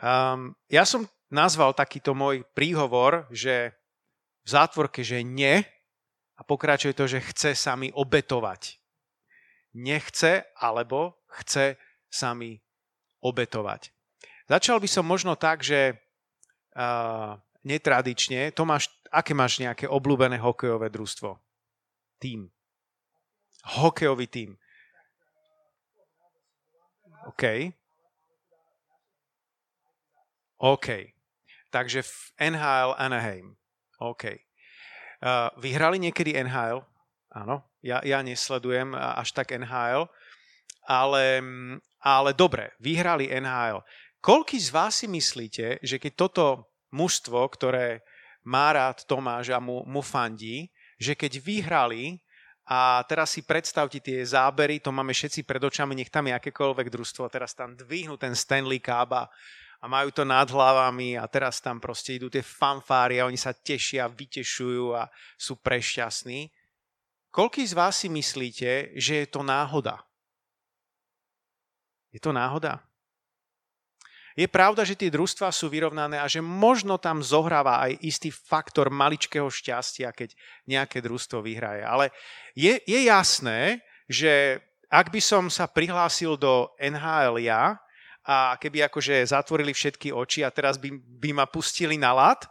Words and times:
Um, 0.00 0.56
ja 0.72 0.88
som 0.88 1.04
nazval 1.28 1.76
takýto 1.76 2.16
môj 2.16 2.42
príhovor, 2.56 3.28
že 3.28 3.76
v 4.42 4.48
zátvorke, 4.48 5.04
že 5.04 5.20
nie 5.20 5.60
a 6.34 6.40
pokračuje 6.40 6.96
to, 6.96 7.04
že 7.04 7.20
chce 7.20 7.52
sa 7.52 7.76
mi 7.76 7.92
obetovať. 7.92 8.80
Nechce 9.76 10.48
alebo 10.56 11.20
chce 11.36 11.76
sa 12.08 12.32
mi 12.32 12.56
obetovať. 13.20 13.92
Začal 14.48 14.82
by 14.82 14.88
som 14.90 15.04
možno 15.06 15.38
tak, 15.38 15.62
že 15.62 15.94
uh, 16.74 17.38
netradične, 17.62 18.50
Tomáš, 18.50 18.90
aké 19.12 19.36
máš 19.36 19.60
nejaké 19.62 19.86
obľúbené 19.86 20.40
hokejové 20.40 20.90
družstvo? 20.90 21.38
Tým. 22.18 22.48
Hokejový 23.78 24.26
tým. 24.26 24.50
OK. 27.28 27.76
OK. 30.60 31.16
Takže 31.72 32.04
v 32.04 32.14
NHL 32.52 32.92
Anaheim. 33.00 33.56
OK. 33.96 34.24
Uh, 35.20 35.48
vyhrali 35.56 35.96
niekedy 35.96 36.36
NHL? 36.36 36.84
Áno, 37.30 37.62
ja, 37.80 38.02
ja 38.02 38.20
nesledujem 38.26 38.90
až 38.92 39.30
tak 39.30 39.54
NHL, 39.54 40.10
ale, 40.82 41.38
ale 42.02 42.30
dobre, 42.34 42.74
vyhrali 42.82 43.30
NHL. 43.30 43.86
Koľký 44.18 44.58
z 44.58 44.68
vás 44.74 45.00
si 45.00 45.06
myslíte, 45.06 45.78
že 45.80 45.96
keď 45.96 46.12
toto 46.18 46.46
mužstvo, 46.90 47.38
ktoré 47.54 48.02
má 48.42 48.74
rád 48.74 49.06
Tomáš 49.06 49.54
a 49.54 49.62
mu, 49.62 49.86
mu 49.86 50.02
fandí, 50.02 50.68
že 50.98 51.14
keď 51.14 51.38
vyhrali 51.38 52.18
a 52.66 53.00
teraz 53.06 53.32
si 53.32 53.46
predstavte 53.46 54.02
tie 54.02 54.20
zábery, 54.26 54.82
to 54.82 54.90
máme 54.90 55.14
všetci 55.14 55.46
pred 55.46 55.62
očami, 55.62 55.96
nech 55.96 56.12
tam 56.12 56.28
je 56.28 56.36
akékoľvek 56.36 56.90
družstvo, 56.90 57.30
teraz 57.32 57.54
tam 57.54 57.78
dvihnú 57.78 58.18
ten 58.18 58.34
Stanley 58.34 58.82
Cup 58.82 59.10
a 59.14 59.30
a 59.80 59.88
majú 59.88 60.12
to 60.12 60.28
nad 60.28 60.44
hlavami 60.44 61.16
a 61.16 61.24
teraz 61.24 61.64
tam 61.64 61.80
proste 61.80 62.20
idú 62.20 62.28
tie 62.28 62.44
fanfáry 62.44 63.16
a 63.16 63.26
oni 63.26 63.40
sa 63.40 63.56
tešia, 63.56 64.12
vytešujú 64.12 64.92
a 64.92 65.08
sú 65.40 65.56
prešťastní. 65.56 66.52
Koľký 67.32 67.64
z 67.64 67.72
vás 67.72 67.96
si 67.96 68.12
myslíte, 68.12 68.92
že 69.00 69.24
je 69.24 69.26
to 69.26 69.40
náhoda? 69.40 70.04
Je 72.12 72.20
to 72.20 72.34
náhoda? 72.34 72.84
Je 74.38 74.46
pravda, 74.46 74.86
že 74.86 74.98
tie 74.98 75.10
družstvá 75.10 75.50
sú 75.50 75.66
vyrovnané 75.66 76.20
a 76.20 76.30
že 76.30 76.38
možno 76.38 77.00
tam 77.00 77.18
zohráva 77.18 77.82
aj 77.82 77.98
istý 78.04 78.30
faktor 78.30 78.88
maličkého 78.92 79.50
šťastia, 79.50 80.14
keď 80.14 80.36
nejaké 80.70 81.02
družstvo 81.02 81.42
vyhraje. 81.42 81.82
Ale 81.82 82.14
je, 82.54 82.78
je 82.86 83.00
jasné, 83.10 83.82
že 84.06 84.62
ak 84.90 85.10
by 85.10 85.20
som 85.22 85.46
sa 85.50 85.66
prihlásil 85.70 86.38
do 86.38 86.70
NHL 86.78 87.42
ja, 87.42 87.78
a 88.24 88.56
keby 88.60 88.86
akože 88.88 89.24
zatvorili 89.32 89.72
všetky 89.72 90.12
oči 90.12 90.44
a 90.44 90.52
teraz 90.52 90.76
by, 90.76 90.92
by 90.92 91.30
ma 91.32 91.46
pustili 91.48 91.96
na 91.96 92.12
lat, 92.12 92.44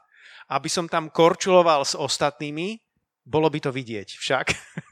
aby 0.49 0.65
som 0.65 0.89
tam 0.89 1.13
korčuloval 1.13 1.85
s 1.85 1.93
ostatnými, 1.93 2.81
bolo 3.21 3.45
by 3.45 3.61
to 3.61 3.69
vidieť 3.69 4.09
však. 4.17 4.45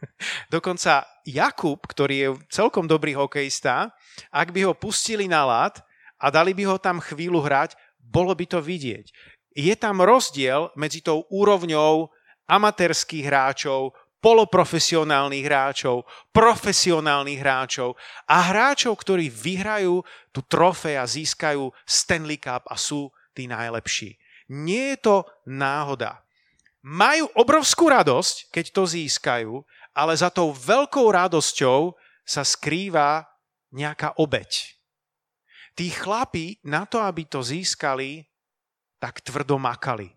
Dokonca 0.53 1.09
Jakub, 1.25 1.81
ktorý 1.81 2.15
je 2.15 2.29
celkom 2.53 2.85
dobrý 2.85 3.17
hokejista, 3.17 3.89
ak 4.29 4.53
by 4.53 4.69
ho 4.69 4.73
pustili 4.77 5.25
na 5.25 5.41
lat 5.43 5.81
a 6.21 6.29
dali 6.29 6.53
by 6.53 6.69
ho 6.69 6.77
tam 6.77 7.01
chvíľu 7.01 7.41
hrať, 7.41 7.73
bolo 7.97 8.37
by 8.37 8.45
to 8.45 8.61
vidieť. 8.61 9.09
Je 9.57 9.73
tam 9.73 10.05
rozdiel 10.05 10.69
medzi 10.77 11.01
tou 11.01 11.25
úrovňou 11.33 12.13
amatérských 12.45 13.25
hráčov, 13.25 13.97
poloprofesionálnych 14.17 15.45
hráčov, 15.45 16.03
profesionálnych 16.33 17.37
hráčov 17.37 17.93
a 18.25 18.49
hráčov, 18.49 18.97
ktorí 18.97 19.29
vyhrajú 19.29 20.01
tú 20.33 20.41
trofej 20.45 20.97
a 20.97 21.05
získajú 21.05 21.69
Stanley 21.85 22.41
Cup 22.41 22.65
a 22.67 22.75
sú 22.75 23.13
tí 23.37 23.45
najlepší. 23.45 24.17
Nie 24.49 24.95
je 24.95 24.99
to 25.05 25.15
náhoda. 25.45 26.23
Majú 26.81 27.29
obrovskú 27.35 27.91
radosť, 27.91 28.49
keď 28.49 28.65
to 28.71 28.83
získajú, 28.87 29.53
ale 29.91 30.13
za 30.15 30.31
tou 30.31 30.53
veľkou 30.55 31.09
radosťou 31.09 31.93
sa 32.23 32.43
skrýva 32.47 33.27
nejaká 33.75 34.15
obeď. 34.17 34.77
Tí 35.77 35.93
chlapi 35.93 36.57
na 36.65 36.89
to, 36.89 36.97
aby 37.03 37.29
to 37.29 37.45
získali, 37.45 38.25
tak 38.97 39.21
tvrdo 39.21 39.61
makali. 39.61 40.09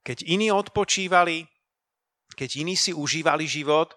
Keď 0.00 0.24
iní 0.24 0.48
odpočívali, 0.48 1.44
keď 2.40 2.64
iní 2.64 2.72
si 2.72 2.96
užívali 2.96 3.44
život, 3.44 3.92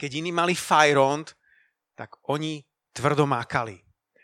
keď 0.00 0.24
iní 0.24 0.32
mali 0.32 0.56
fajrond, 0.56 1.28
tak 1.92 2.16
oni 2.32 2.64
tvrdo 2.96 3.28
mákali. 3.28 3.76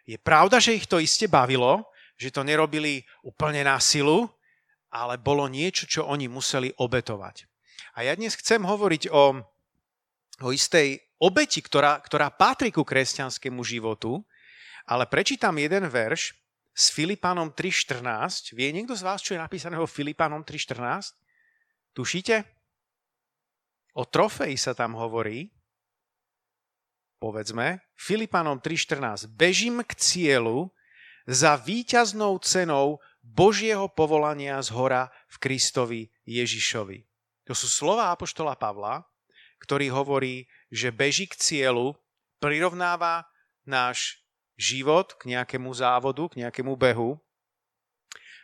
Je 0.09 0.17
pravda, 0.17 0.57
že 0.57 0.73
ich 0.73 0.89
to 0.89 0.97
iste 0.97 1.29
bavilo, 1.29 1.93
že 2.17 2.33
to 2.33 2.41
nerobili 2.41 3.05
úplne 3.21 3.61
na 3.69 3.77
silu, 3.84 4.25
ale 4.89 5.21
bolo 5.21 5.45
niečo, 5.45 5.84
čo 5.84 6.09
oni 6.09 6.25
museli 6.25 6.73
obetovať. 6.81 7.45
A 8.01 8.09
ja 8.09 8.17
dnes 8.17 8.33
chcem 8.33 8.65
hovoriť 8.65 9.13
o, 9.13 9.45
o 10.41 10.49
istej 10.49 10.97
obeti, 11.21 11.61
ktorá, 11.61 12.01
ktorá 12.01 12.33
patrí 12.33 12.73
ku 12.73 12.81
kresťanskému 12.81 13.61
životu, 13.61 14.25
ale 14.89 15.05
prečítam 15.05 15.53
jeden 15.61 15.84
verš 15.84 16.33
s 16.73 16.89
Filipánom 16.89 17.53
3.14. 17.53 18.57
Vie 18.57 18.73
niekto 18.73 18.97
z 18.97 19.05
vás, 19.05 19.21
čo 19.21 19.37
je 19.37 19.45
napísané 19.45 19.77
o 19.77 19.84
Filipánom 19.84 20.41
3.14? 20.49 21.13
Tušíte? 21.93 22.56
O 23.97 24.05
trofeji 24.05 24.61
sa 24.61 24.77
tam 24.77 24.93
hovorí, 25.01 25.49
povedzme, 27.17 27.81
Filipanom 27.97 28.61
3.14. 28.61 29.25
Bežím 29.33 29.81
k 29.81 29.97
cieľu 29.97 30.69
za 31.25 31.57
víťaznou 31.57 32.37
cenou 32.45 33.01
Božieho 33.25 33.89
povolania 33.89 34.61
z 34.61 34.69
hora 34.77 35.09
v 35.33 35.37
Kristovi 35.41 36.03
Ježišovi. 36.29 37.09
To 37.49 37.57
sú 37.57 37.73
slova 37.73 38.12
Apoštola 38.12 38.53
Pavla, 38.61 39.01
ktorý 39.65 39.89
hovorí, 39.89 40.45
že 40.69 40.93
beží 40.93 41.25
k 41.25 41.41
cieľu, 41.41 41.97
prirovnáva 42.37 43.25
náš 43.65 44.21
život 44.61 45.17
k 45.17 45.33
nejakému 45.33 45.73
závodu, 45.73 46.28
k 46.28 46.45
nejakému 46.45 46.77
behu 46.77 47.17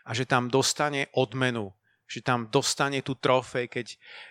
a 0.09 0.17
že 0.17 0.25
tam 0.25 0.49
dostane 0.49 1.13
odmenu 1.13 1.77
že 2.13 2.21
tam 2.21 2.45
dostane 2.53 3.01
tú 3.01 3.17
trofej, 3.17 3.73
keď, 3.73 3.87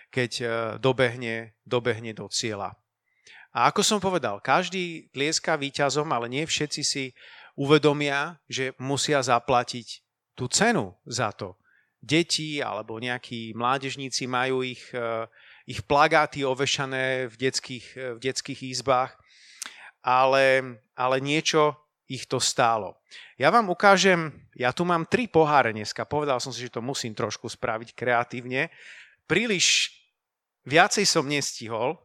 keď 0.06 0.30
e, 0.38 0.44
dobehne, 0.78 1.58
dobehne 1.66 2.14
do 2.14 2.30
cieľa. 2.30 2.78
A 3.50 3.66
ako 3.74 3.82
som 3.82 3.98
povedal, 3.98 4.38
každý 4.38 5.10
tlieska 5.10 5.58
výťazom, 5.58 6.06
ale 6.14 6.30
nie 6.30 6.46
všetci 6.46 6.82
si 6.86 7.10
uvedomia, 7.58 8.38
že 8.46 8.70
musia 8.78 9.18
zaplatiť 9.18 10.00
tú 10.38 10.46
cenu 10.46 10.94
za 11.02 11.34
to. 11.34 11.58
Deti 11.98 12.62
alebo 12.62 13.02
nejakí 13.02 13.50
mládežníci 13.58 14.30
majú 14.30 14.62
ich, 14.62 14.86
e, 14.94 15.26
ich 15.66 15.82
plagáty 15.82 16.46
ovešané 16.46 17.26
v 17.26 17.34
detských, 17.34 17.86
e, 17.98 18.06
v 18.14 18.18
detských 18.22 18.62
izbách, 18.78 19.10
ale, 20.06 20.78
ale 20.94 21.16
niečo 21.18 21.81
ich 22.12 22.28
to 22.28 22.36
stálo. 22.36 23.00
Ja 23.40 23.48
vám 23.48 23.72
ukážem, 23.72 24.28
ja 24.52 24.68
tu 24.76 24.84
mám 24.84 25.08
tri 25.08 25.24
poháre 25.24 25.72
dneska, 25.72 26.04
povedal 26.04 26.36
som 26.44 26.52
si, 26.52 26.68
že 26.68 26.76
to 26.76 26.84
musím 26.84 27.16
trošku 27.16 27.48
spraviť 27.48 27.96
kreatívne. 27.96 28.68
Príliš 29.24 29.96
viacej 30.68 31.08
som 31.08 31.24
nestihol, 31.24 31.96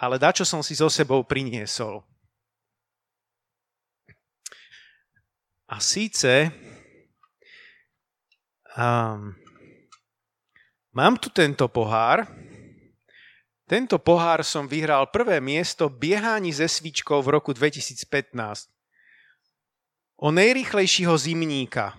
ale 0.00 0.16
dačo 0.16 0.48
som 0.48 0.64
si 0.64 0.72
so 0.72 0.88
sebou 0.88 1.20
priniesol. 1.20 2.00
A 5.68 5.76
síce 5.82 6.48
um, 8.72 9.36
mám 10.96 11.14
tu 11.20 11.28
tento 11.28 11.68
pohár. 11.68 12.24
Tento 13.66 13.98
pohár 13.98 14.46
som 14.46 14.70
vyhral 14.70 15.10
prvé 15.10 15.42
miesto 15.42 15.90
biehaní 15.90 16.54
ze 16.54 16.70
svíčkou 16.70 17.18
v 17.18 17.34
roku 17.34 17.50
2015 17.50 18.75
o 20.16 20.32
nejrychlejšieho 20.32 21.12
zimníka. 21.16 21.92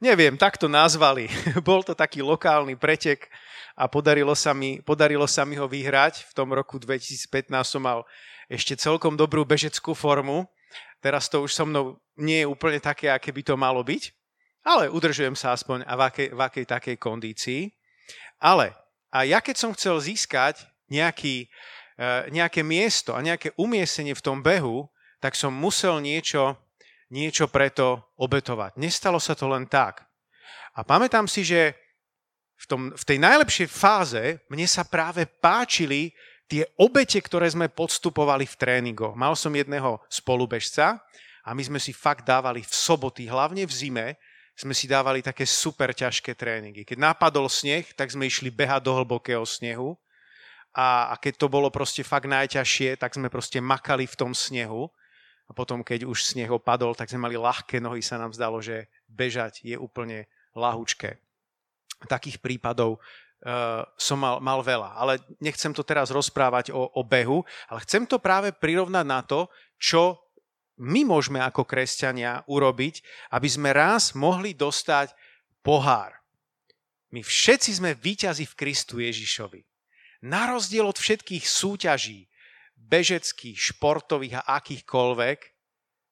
Neviem, 0.00 0.36
tak 0.36 0.56
to 0.60 0.68
nazvali. 0.68 1.28
Bol 1.66 1.84
to 1.84 1.96
taký 1.96 2.20
lokálny 2.20 2.76
pretek 2.76 3.28
a 3.72 3.88
podarilo 3.88 4.36
sa, 4.36 4.52
mi, 4.52 4.80
podarilo 4.84 5.24
sa 5.24 5.48
mi 5.48 5.56
ho 5.56 5.64
vyhrať. 5.64 6.28
V 6.28 6.32
tom 6.36 6.52
roku 6.52 6.76
2015 6.80 7.28
som 7.64 7.82
mal 7.84 8.04
ešte 8.48 8.76
celkom 8.76 9.16
dobrú 9.16 9.44
bežeckú 9.48 9.96
formu. 9.96 10.44
Teraz 11.00 11.28
to 11.28 11.44
už 11.44 11.52
so 11.52 11.64
mnou 11.64 12.00
nie 12.16 12.44
je 12.44 12.48
úplne 12.48 12.80
také, 12.80 13.12
aké 13.12 13.32
by 13.32 13.42
to 13.44 13.54
malo 13.60 13.84
byť, 13.84 14.12
ale 14.64 14.88
udržujem 14.88 15.36
sa 15.36 15.52
aspoň 15.52 15.84
v 15.84 16.00
akej, 16.00 16.28
v 16.32 16.40
akej 16.40 16.64
takej 16.64 16.96
kondícii. 16.96 17.62
Ale 18.40 18.72
a 19.12 19.22
ja 19.22 19.38
keď 19.38 19.56
som 19.56 19.70
chcel 19.76 20.00
získať 20.00 20.64
nejaký, 20.88 21.46
e, 21.96 22.06
nejaké 22.32 22.64
miesto 22.64 23.12
a 23.14 23.22
nejaké 23.22 23.52
umiestnenie 23.60 24.16
v 24.16 24.24
tom 24.24 24.40
behu, 24.40 24.88
tak 25.20 25.36
som 25.38 25.52
musel 25.52 26.00
niečo 26.00 26.56
niečo 27.14 27.46
preto 27.46 28.10
obetovať. 28.18 28.74
Nestalo 28.74 29.22
sa 29.22 29.38
to 29.38 29.46
len 29.46 29.70
tak. 29.70 30.02
A 30.74 30.82
pamätám 30.82 31.30
si, 31.30 31.46
že 31.46 31.78
v, 32.58 32.64
tom, 32.66 32.80
v 32.90 33.04
tej 33.06 33.18
najlepšej 33.22 33.68
fáze 33.70 34.22
mne 34.50 34.66
sa 34.66 34.82
práve 34.82 35.22
páčili 35.22 36.10
tie 36.50 36.66
obete, 36.74 37.22
ktoré 37.22 37.46
sme 37.46 37.70
podstupovali 37.70 38.42
v 38.50 38.58
tréningoch. 38.58 39.14
Mal 39.14 39.38
som 39.38 39.54
jedného 39.54 40.02
spolubežca 40.10 40.98
a 41.46 41.50
my 41.54 41.62
sme 41.62 41.78
si 41.78 41.94
fakt 41.94 42.26
dávali 42.26 42.66
v 42.66 42.74
soboty, 42.74 43.30
hlavne 43.30 43.62
v 43.62 43.72
zime, 43.72 44.06
sme 44.54 44.74
si 44.74 44.86
dávali 44.86 45.18
také 45.22 45.46
super 45.46 45.90
ťažké 45.90 46.34
tréningy. 46.34 46.86
Keď 46.86 46.98
napadol 46.98 47.50
sneh, 47.50 47.90
tak 47.94 48.10
sme 48.10 48.26
išli 48.26 48.54
behať 48.54 48.86
do 48.86 48.94
hlbokého 48.94 49.42
snehu 49.42 49.98
a, 50.74 51.10
a 51.10 51.14
keď 51.18 51.42
to 51.42 51.46
bolo 51.50 51.70
proste 51.74 52.06
fakt 52.06 52.30
najťažšie, 52.30 52.98
tak 52.98 53.14
sme 53.14 53.30
proste 53.30 53.58
makali 53.58 54.06
v 54.06 54.18
tom 54.18 54.30
snehu 54.30 54.90
a 55.44 55.52
potom, 55.52 55.84
keď 55.84 56.08
už 56.08 56.24
sneh 56.24 56.48
opadol, 56.48 56.96
tak 56.96 57.12
sme 57.12 57.28
mali 57.28 57.36
ľahké 57.36 57.76
nohy, 57.78 58.00
sa 58.00 58.16
nám 58.16 58.32
zdalo, 58.32 58.64
že 58.64 58.88
bežať 59.04 59.60
je 59.60 59.76
úplne 59.76 60.24
lahučké. 60.56 61.20
Takých 62.08 62.40
prípadov 62.40 62.96
uh, 62.96 63.84
som 64.00 64.16
mal, 64.16 64.40
mal 64.40 64.64
veľa. 64.64 64.96
Ale 64.96 65.20
nechcem 65.44 65.76
to 65.76 65.84
teraz 65.84 66.08
rozprávať 66.08 66.72
o, 66.72 66.88
o 66.96 67.02
behu, 67.04 67.44
ale 67.68 67.84
chcem 67.84 68.08
to 68.08 68.16
práve 68.16 68.56
prirovnať 68.56 69.04
na 69.04 69.20
to, 69.20 69.52
čo 69.76 70.16
my 70.80 71.06
môžeme 71.06 71.38
ako 71.38 71.68
kresťania 71.68 72.42
urobiť, 72.50 73.04
aby 73.36 73.48
sme 73.48 73.70
raz 73.70 74.16
mohli 74.16 74.56
dostať 74.56 75.14
pohár. 75.62 76.18
My 77.14 77.22
všetci 77.22 77.78
sme 77.78 77.94
výťazi 77.94 78.42
v 78.42 78.58
Kristu 78.58 78.98
Ježišovi. 78.98 79.62
Na 80.26 80.50
rozdiel 80.50 80.82
od 80.82 80.98
všetkých 80.98 81.46
súťaží, 81.46 82.26
bežeckých, 82.84 83.56
športových 83.56 84.44
a 84.44 84.60
akýchkoľvek, 84.60 85.38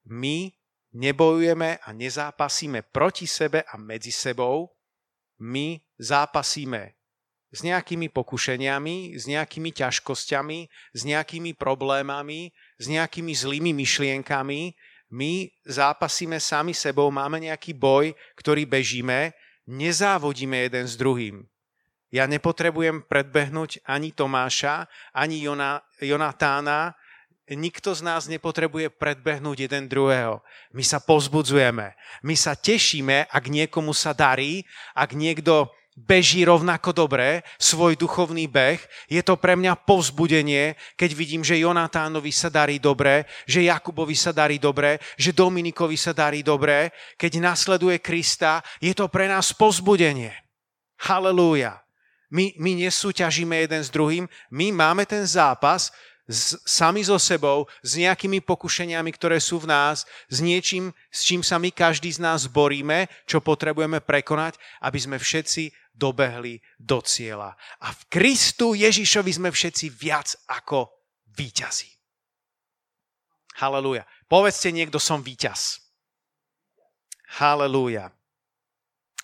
my 0.08 0.50
nebojujeme 0.92 1.80
a 1.80 1.88
nezápasíme 1.92 2.88
proti 2.92 3.28
sebe 3.28 3.64
a 3.64 3.76
medzi 3.76 4.12
sebou, 4.12 4.72
my 5.40 5.80
zápasíme 6.00 6.96
s 7.52 7.60
nejakými 7.60 8.08
pokušeniami, 8.08 9.12
s 9.12 9.28
nejakými 9.28 9.70
ťažkosťami, 9.76 10.58
s 10.96 11.00
nejakými 11.04 11.52
problémami, 11.52 12.48
s 12.80 12.88
nejakými 12.88 13.32
zlými 13.36 13.76
myšlienkami. 13.76 14.72
My 15.12 15.52
zápasíme 15.68 16.40
sami 16.40 16.72
sebou, 16.72 17.12
máme 17.12 17.44
nejaký 17.44 17.76
boj, 17.76 18.16
ktorý 18.40 18.64
bežíme, 18.64 19.36
nezávodíme 19.68 20.64
jeden 20.64 20.88
s 20.88 20.96
druhým. 20.96 21.51
Ja 22.12 22.28
nepotrebujem 22.28 23.08
predbehnúť 23.08 23.80
ani 23.88 24.12
Tomáša, 24.12 24.84
ani 25.16 25.40
Jona, 25.40 25.80
Jonatána, 25.96 26.92
nikto 27.48 27.96
z 27.96 28.04
nás 28.04 28.28
nepotrebuje 28.28 28.92
predbehnúť 28.92 29.66
jeden 29.66 29.88
druhého. 29.88 30.44
My 30.76 30.84
sa 30.84 31.00
pozbudzujeme, 31.00 31.96
my 32.22 32.34
sa 32.36 32.52
tešíme, 32.52 33.26
ak 33.32 33.44
niekomu 33.48 33.96
sa 33.96 34.12
darí, 34.12 34.62
ak 34.92 35.16
niekto 35.16 35.72
beží 35.92 36.40
rovnako 36.48 36.96
dobre 36.96 37.44
svoj 37.60 38.00
duchovný 38.00 38.48
beh. 38.48 38.80
Je 39.12 39.20
to 39.20 39.36
pre 39.36 39.52
mňa 39.56 39.76
povzbudenie, 39.84 40.72
keď 40.96 41.10
vidím, 41.12 41.42
že 41.44 41.60
Jonatánovi 41.60 42.32
sa 42.32 42.48
darí 42.48 42.80
dobre, 42.80 43.28
že 43.44 43.68
Jakubovi 43.68 44.16
sa 44.16 44.32
darí 44.32 44.56
dobre, 44.56 44.96
že 45.20 45.36
Dominikovi 45.36 45.96
sa 46.00 46.16
darí 46.16 46.40
dobre. 46.40 46.96
Keď 47.20 47.32
nasleduje 47.40 48.00
Krista, 48.00 48.64
je 48.80 48.96
to 48.96 49.12
pre 49.12 49.28
nás 49.28 49.52
povzbudenie. 49.52 50.32
Halelúja. 51.02 51.81
My, 52.32 52.56
my 52.56 52.88
nesúťažíme 52.88 53.52
jeden 53.68 53.84
s 53.84 53.92
druhým, 53.92 54.24
my 54.48 54.72
máme 54.72 55.04
ten 55.04 55.28
zápas, 55.28 55.92
s, 56.24 56.56
sami 56.64 57.04
so 57.04 57.20
sebou, 57.20 57.68
s 57.84 57.98
nejakými 57.98 58.40
pokušeniami, 58.40 59.12
ktoré 59.12 59.36
sú 59.36 59.60
v 59.60 59.68
nás, 59.68 60.08
s 60.32 60.38
niečím, 60.40 60.96
s 61.12 61.28
čím 61.28 61.44
sa 61.44 61.60
my 61.60 61.68
každý 61.68 62.08
z 62.08 62.24
nás 62.24 62.48
boríme, 62.48 63.10
čo 63.28 63.44
potrebujeme 63.44 64.00
prekonať, 64.00 64.56
aby 64.80 64.98
sme 64.98 65.16
všetci 65.20 65.76
dobehli 65.92 66.56
do 66.80 67.04
cieľa. 67.04 67.52
A 67.84 67.92
v 67.92 68.00
Kristu 68.08 68.72
Ježišovi 68.72 69.32
sme 69.36 69.50
všetci 69.52 69.92
viac 69.92 70.32
ako 70.48 70.88
víťazi. 71.36 71.92
Halelúja. 73.60 74.08
Povedzte 74.24 74.72
niekto, 74.72 74.96
som 74.96 75.20
víťaz. 75.20 75.84
Halelúja. 77.36 78.08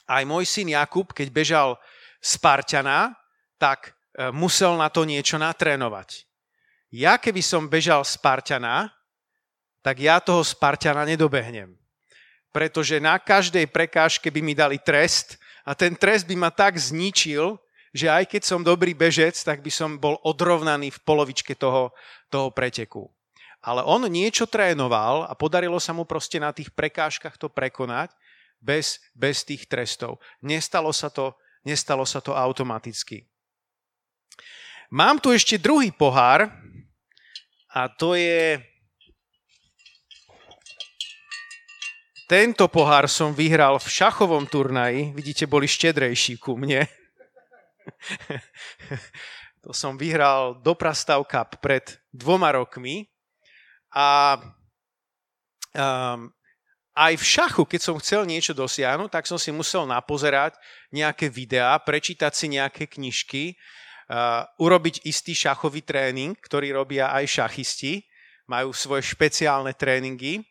Aj 0.09 0.25
môj 0.29 0.45
syn 0.45 0.73
Jakub, 0.73 1.09
keď 1.13 1.29
bežal 1.33 1.81
Spartana, 2.19 3.15
tak 3.59 3.95
e, 4.15 4.31
musel 4.35 4.75
na 4.75 4.91
to 4.91 5.07
niečo 5.07 5.39
natrénovať. 5.39 6.27
Ja 6.89 7.21
keby 7.21 7.45
som 7.45 7.69
bežal 7.69 8.01
Spartana, 8.03 8.91
tak 9.85 10.01
ja 10.03 10.19
toho 10.19 10.41
Spartana 10.43 11.05
nedobehnem. 11.05 11.77
Pretože 12.49 12.97
na 12.99 13.21
každej 13.21 13.69
prekážke 13.69 14.33
by 14.33 14.41
mi 14.41 14.55
dali 14.57 14.81
trest 14.81 15.37
a 15.69 15.77
ten 15.77 15.93
trest 15.93 16.25
by 16.25 16.35
ma 16.35 16.51
tak 16.51 16.81
zničil, 16.81 17.61
že 17.93 18.09
aj 18.09 18.25
keď 18.29 18.43
som 18.45 18.61
dobrý 18.65 18.97
bežec, 18.97 19.37
tak 19.37 19.61
by 19.61 19.69
som 19.73 20.01
bol 20.01 20.17
odrovnaný 20.25 20.93
v 20.93 21.03
polovičke 21.05 21.57
toho, 21.57 21.93
toho 22.33 22.49
preteku. 22.53 23.09
Ale 23.59 23.83
on 23.85 24.07
niečo 24.07 24.47
trénoval 24.47 25.27
a 25.27 25.33
podarilo 25.35 25.77
sa 25.83 25.93
mu 25.93 26.07
proste 26.07 26.39
na 26.39 26.55
tých 26.55 26.71
prekážkach 26.73 27.37
to 27.37 27.51
prekonať 27.51 28.15
bez, 28.63 29.03
bez 29.13 29.43
tých 29.43 29.67
trestov. 29.67 30.23
Nestalo 30.41 30.95
sa 30.95 31.11
to, 31.11 31.35
nestalo 31.65 32.07
sa 32.07 32.19
to 32.23 32.35
automaticky. 32.35 33.27
Mám 34.89 35.21
tu 35.21 35.35
ešte 35.35 35.61
druhý 35.61 35.93
pohár 35.93 36.49
a 37.73 37.81
to 37.93 38.17
je 38.17 38.57
Tento 42.29 42.69
pohár 42.69 43.09
som 43.09 43.33
vyhral 43.33 43.81
v 43.81 43.89
šachovom 43.89 44.45
turnaji. 44.45 45.17
Vidíte, 45.17 45.49
boli 45.49 45.65
štedrejší 45.65 46.37
ku 46.37 46.61
mne. 46.61 46.85
to 49.65 49.73
som 49.73 49.97
vyhral 49.97 50.61
do 50.61 50.77
Prastav 50.77 51.25
Cup 51.25 51.57
pred 51.65 51.97
dvoma 52.13 52.53
rokmi. 52.53 53.09
A 53.97 54.37
um, 55.73 56.29
aj 56.99 57.15
v 57.15 57.25
šachu, 57.25 57.63
keď 57.63 57.81
som 57.81 58.01
chcel 58.03 58.27
niečo 58.27 58.51
dosiahnuť, 58.51 59.09
tak 59.15 59.25
som 59.31 59.39
si 59.39 59.55
musel 59.55 59.87
napozerať 59.87 60.59
nejaké 60.91 61.31
videá, 61.31 61.79
prečítať 61.79 62.33
si 62.35 62.51
nejaké 62.51 62.91
knižky, 62.91 63.55
uh, 63.55 64.43
urobiť 64.59 65.07
istý 65.07 65.39
šachový 65.39 65.87
tréning, 65.87 66.35
ktorý 66.35 66.75
robia 66.75 67.15
aj 67.15 67.39
šachisti. 67.39 68.03
Majú 68.51 68.75
svoje 68.75 69.07
špeciálne 69.07 69.77
tréningy 69.77 70.43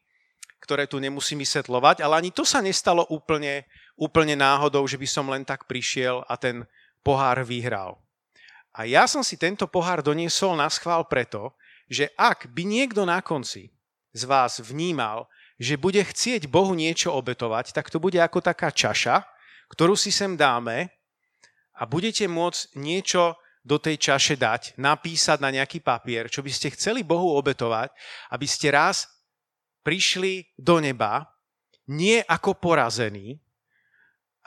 ktoré 0.58 0.90
tu 0.90 0.98
nemusím 0.98 1.46
vysvetľovať, 1.46 2.02
ale 2.02 2.20
ani 2.20 2.32
to 2.34 2.42
sa 2.42 2.60
nestalo 2.60 3.06
úplne, 3.14 3.64
úplne 3.96 4.34
náhodou, 4.34 4.84
že 4.90 4.98
by 4.98 5.08
som 5.08 5.30
len 5.30 5.46
tak 5.46 5.70
prišiel 5.70 6.26
a 6.26 6.34
ten 6.36 6.66
pohár 7.06 7.40
vyhral. 7.46 8.02
A 8.74 8.86
ja 8.86 9.10
som 9.10 9.24
si 9.24 9.40
tento 9.40 9.66
pohár 9.66 10.04
doniesol 10.04 10.58
na 10.58 10.70
schvál 10.70 11.06
preto, 11.08 11.54
že 11.88 12.12
ak 12.20 12.52
by 12.52 12.68
niekto 12.68 13.08
na 13.08 13.24
konci 13.24 13.72
z 14.12 14.22
vás 14.28 14.60
vnímal, 14.60 15.30
že 15.58 15.76
bude 15.78 16.02
chcieť 16.02 16.46
Bohu 16.46 16.78
niečo 16.78 17.14
obetovať, 17.14 17.74
tak 17.74 17.90
to 17.90 17.98
bude 17.98 18.18
ako 18.22 18.42
taká 18.46 18.70
čaša, 18.70 19.26
ktorú 19.74 19.98
si 19.98 20.14
sem 20.14 20.38
dáme 20.38 20.94
a 21.78 21.84
budete 21.90 22.30
môcť 22.30 22.78
niečo 22.78 23.36
do 23.68 23.76
tej 23.82 24.00
čaše 24.00 24.40
dať, 24.40 24.80
napísať 24.80 25.44
na 25.44 25.52
nejaký 25.52 25.84
papier, 25.84 26.32
čo 26.32 26.40
by 26.40 26.52
ste 26.54 26.72
chceli 26.72 27.04
Bohu 27.04 27.36
obetovať, 27.36 27.92
aby 28.32 28.48
ste 28.48 28.72
raz 28.72 29.10
prišli 29.84 30.56
do 30.56 30.80
neba 30.80 31.28
nie 31.92 32.24
ako 32.24 32.60
porazení, 32.60 33.36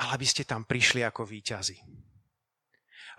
ale 0.01 0.11
aby 0.17 0.27
ste 0.29 0.49
tam 0.49 0.65
prišli 0.65 1.05
ako 1.05 1.29
víťazi. 1.29 1.77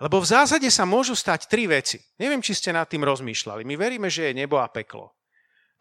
Lebo 0.02 0.18
v 0.18 0.30
zásade 0.34 0.66
sa 0.66 0.82
môžu 0.82 1.14
stať 1.14 1.46
tri 1.46 1.70
veci. 1.70 2.02
Neviem, 2.18 2.42
či 2.42 2.58
ste 2.58 2.74
nad 2.74 2.90
tým 2.90 3.06
rozmýšľali. 3.06 3.62
My 3.62 3.78
veríme, 3.78 4.10
že 4.10 4.30
je 4.30 4.38
nebo 4.42 4.58
a 4.58 4.66
peklo. 4.66 5.14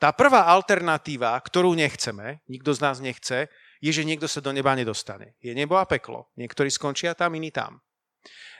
Tá 0.01 0.09
prvá 0.09 0.49
alternatíva, 0.49 1.37
ktorú 1.37 1.77
nechceme, 1.77 2.41
nikto 2.49 2.73
z 2.73 2.79
nás 2.81 2.97
nechce, 2.97 3.53
je, 3.77 3.91
že 3.93 4.01
niekto 4.01 4.25
sa 4.25 4.41
do 4.41 4.49
neba 4.49 4.73
nedostane. 4.73 5.37
Je 5.37 5.53
nebo 5.53 5.77
a 5.77 5.85
peklo. 5.85 6.25
Niektorí 6.41 6.73
skončia 6.73 7.13
tam, 7.13 7.37
iní 7.37 7.53
tam. 7.53 7.77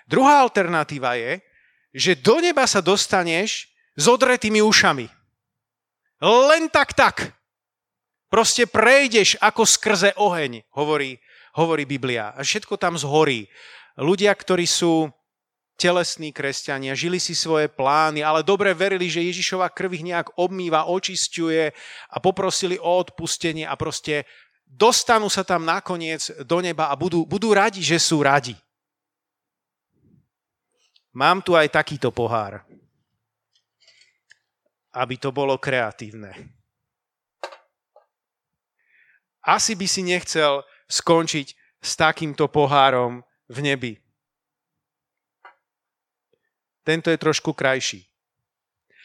Druhá 0.06 0.46
alternatíva 0.46 1.18
je, 1.18 1.42
že 1.98 2.14
do 2.14 2.38
neba 2.38 2.70
sa 2.70 2.78
dostaneš 2.78 3.74
s 3.98 4.06
odretými 4.06 4.62
ušami. 4.62 5.10
Len 6.22 6.70
tak 6.70 6.94
tak. 6.94 7.34
Proste 8.30 8.70
prejdeš 8.70 9.42
ako 9.42 9.66
skrze 9.66 10.14
oheň, 10.22 10.62
hovorí, 10.78 11.18
hovorí 11.58 11.90
Biblia. 11.90 12.38
A 12.38 12.46
všetko 12.46 12.78
tam 12.78 13.02
zhorí. 13.02 13.50
Ľudia, 13.98 14.30
ktorí 14.30 14.70
sú 14.70 15.10
telesní 15.82 16.30
kresťania, 16.30 16.94
žili 16.94 17.18
si 17.18 17.34
svoje 17.34 17.66
plány, 17.66 18.22
ale 18.22 18.46
dobre 18.46 18.70
verili, 18.78 19.10
že 19.10 19.26
Ježišova 19.26 19.74
krv 19.74 19.98
ich 19.98 20.06
nejak 20.06 20.38
obmýva, 20.38 20.86
očisťuje 20.86 21.64
a 22.14 22.18
poprosili 22.22 22.78
o 22.78 23.02
odpustenie 23.02 23.66
a 23.66 23.74
proste 23.74 24.30
dostanú 24.70 25.26
sa 25.26 25.42
tam 25.42 25.66
nakoniec 25.66 26.30
do 26.46 26.62
neba 26.62 26.94
a 26.94 26.96
budú, 26.96 27.26
budú 27.26 27.58
radi, 27.58 27.82
že 27.82 27.98
sú 27.98 28.22
radi. 28.22 28.54
Mám 31.18 31.42
tu 31.42 31.58
aj 31.58 31.74
takýto 31.74 32.14
pohár, 32.14 32.62
aby 34.94 35.18
to 35.18 35.34
bolo 35.34 35.58
kreatívne 35.58 36.62
asi 39.46 39.74
by 39.74 39.88
si 39.90 40.02
nechcel 40.06 40.62
skončiť 40.90 41.48
s 41.82 41.92
takýmto 41.98 42.46
pohárom 42.46 43.26
v 43.50 43.58
nebi. 43.62 43.94
Tento 46.82 47.14
je 47.14 47.18
trošku 47.18 47.54
krajší. 47.54 48.06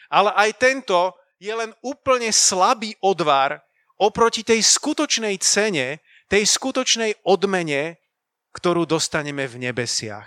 Ale 0.09 0.33
aj 0.33 0.55
tento 0.57 1.13
je 1.37 1.53
len 1.53 1.73
úplne 1.85 2.33
slabý 2.33 2.97
odvar 3.03 3.61
oproti 3.97 4.41
tej 4.41 4.63
skutočnej 4.65 5.37
cene, 5.41 6.01
tej 6.29 6.43
skutočnej 6.47 7.21
odmene, 7.25 8.01
ktorú 8.53 8.89
dostaneme 8.89 9.45
v 9.45 9.69
nebesiach. 9.69 10.25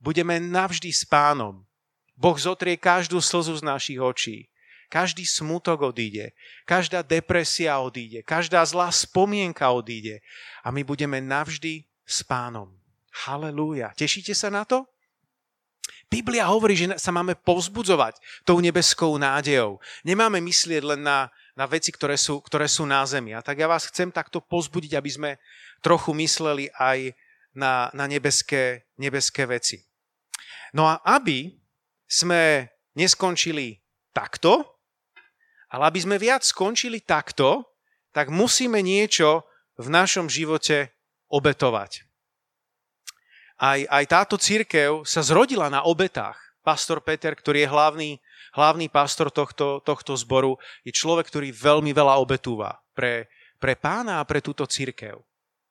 Budeme 0.00 0.40
navždy 0.40 0.90
s 0.90 1.06
pánom. 1.06 1.62
Boh 2.16 2.36
zotrie 2.36 2.76
každú 2.76 3.22
slzu 3.22 3.60
z 3.60 3.62
našich 3.62 4.00
očí. 4.00 4.50
Každý 4.90 5.22
smutok 5.22 5.86
odíde, 5.86 6.34
každá 6.66 7.06
depresia 7.06 7.78
odíde, 7.78 8.26
každá 8.26 8.58
zlá 8.66 8.90
spomienka 8.90 9.70
odíde 9.70 10.18
a 10.66 10.74
my 10.74 10.82
budeme 10.82 11.22
navždy 11.22 11.86
s 12.02 12.26
pánom. 12.26 12.74
Halelúja. 13.22 13.94
Tešíte 13.94 14.34
sa 14.34 14.50
na 14.50 14.66
to? 14.66 14.90
Biblia 16.10 16.50
hovorí, 16.50 16.74
že 16.74 16.90
sa 16.98 17.14
máme 17.14 17.38
povzbudzovať 17.38 18.18
tou 18.42 18.58
nebeskou 18.58 19.14
nádejou. 19.14 19.78
Nemáme 20.02 20.42
myslieť 20.42 20.82
len 20.82 21.06
na, 21.06 21.30
na 21.54 21.70
veci, 21.70 21.94
ktoré 21.94 22.18
sú, 22.18 22.42
ktoré 22.42 22.66
sú 22.66 22.82
na 22.82 23.06
zemi. 23.06 23.30
A 23.30 23.46
tak 23.46 23.62
ja 23.62 23.70
vás 23.70 23.86
chcem 23.86 24.10
takto 24.10 24.42
pozbudiť, 24.42 24.98
aby 24.98 25.10
sme 25.10 25.30
trochu 25.78 26.10
mysleli 26.18 26.66
aj 26.74 27.14
na, 27.54 27.94
na 27.94 28.10
nebeské, 28.10 28.90
nebeské 28.98 29.46
veci. 29.46 29.86
No 30.74 30.90
a 30.90 30.98
aby 31.06 31.54
sme 32.10 32.74
neskončili 32.98 33.78
takto, 34.10 34.66
ale 35.70 35.94
aby 35.94 35.98
sme 36.02 36.18
viac 36.18 36.42
skončili 36.42 37.06
takto, 37.06 37.70
tak 38.10 38.34
musíme 38.34 38.82
niečo 38.82 39.46
v 39.78 39.86
našom 39.86 40.26
živote 40.26 40.90
obetovať. 41.30 42.09
Aj, 43.60 43.84
aj 43.84 44.04
táto 44.08 44.40
církev 44.40 45.04
sa 45.04 45.20
zrodila 45.20 45.68
na 45.68 45.84
obetách. 45.84 46.40
Pastor 46.64 47.04
Peter, 47.04 47.36
ktorý 47.36 47.68
je 47.68 47.68
hlavný, 47.68 48.10
hlavný 48.56 48.88
pastor 48.88 49.28
tohto, 49.28 49.84
tohto 49.84 50.16
zboru, 50.16 50.56
je 50.80 50.88
človek, 50.88 51.28
ktorý 51.28 51.52
veľmi 51.52 51.92
veľa 51.92 52.16
obetúva 52.16 52.80
pre, 52.96 53.28
pre 53.60 53.76
pána 53.76 54.16
a 54.16 54.24
pre 54.24 54.40
túto 54.40 54.64
církev. 54.64 55.20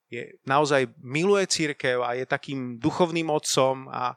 Je, 0.06 0.38
naozaj 0.46 0.86
miluje 1.02 1.50
církev 1.50 2.06
a 2.06 2.14
je 2.14 2.30
takým 2.30 2.78
duchovným 2.78 3.26
otcom 3.34 3.90
a, 3.90 4.14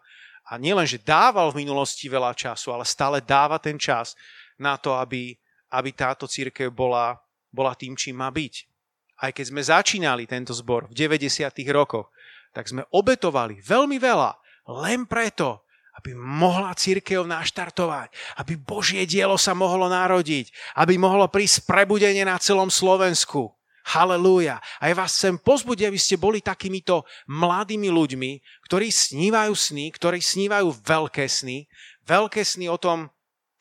a 0.49 0.52
nielen, 0.61 0.85
že 0.85 1.00
dával 1.00 1.49
v 1.49 1.64
minulosti 1.64 2.12
veľa 2.12 2.37
času, 2.37 2.76
ale 2.76 2.85
stále 2.85 3.25
dáva 3.25 3.57
ten 3.57 3.81
čas 3.81 4.12
na 4.61 4.76
to, 4.76 5.00
aby, 5.00 5.33
aby 5.73 5.91
táto 5.97 6.29
církev 6.29 6.69
bola, 6.69 7.17
bola 7.49 7.73
tým, 7.73 7.97
čím 7.97 8.21
má 8.21 8.29
byť. 8.29 8.69
Aj 9.17 9.33
keď 9.33 9.45
sme 9.49 9.62
začínali 9.64 10.29
tento 10.29 10.52
zbor 10.52 10.93
v 10.93 11.09
90. 11.09 11.49
rokoch, 11.73 12.12
tak 12.52 12.68
sme 12.68 12.85
obetovali 12.92 13.64
veľmi 13.64 13.97
veľa 13.97 14.37
len 14.85 15.09
preto, 15.09 15.64
aby 15.99 16.16
mohla 16.16 16.73
církev 16.73 17.26
naštartovať, 17.28 18.12
aby 18.40 18.56
Božie 18.56 19.04
dielo 19.04 19.37
sa 19.37 19.52
mohlo 19.52 19.92
narodiť, 19.92 20.49
aby 20.80 20.97
mohlo 20.97 21.28
prísť 21.28 21.68
prebudenie 21.68 22.25
na 22.25 22.40
celom 22.40 22.73
Slovensku. 22.73 23.52
Halelúja. 23.82 24.62
A 24.78 24.88
ja 24.88 24.94
vás 24.94 25.18
chcem 25.18 25.35
pozbudiť, 25.35 25.90
aby 25.90 25.99
ste 25.99 26.14
boli 26.14 26.38
takýmito 26.38 27.02
mladými 27.26 27.90
ľuďmi, 27.90 28.30
ktorí 28.71 28.94
snívajú 28.94 29.52
sny, 29.59 29.90
ktorí 29.90 30.23
snívajú 30.23 30.71
veľké 30.87 31.26
sny, 31.26 31.66
veľké 32.06 32.47
sny 32.47 32.71
o 32.71 32.78
tom, 32.78 33.11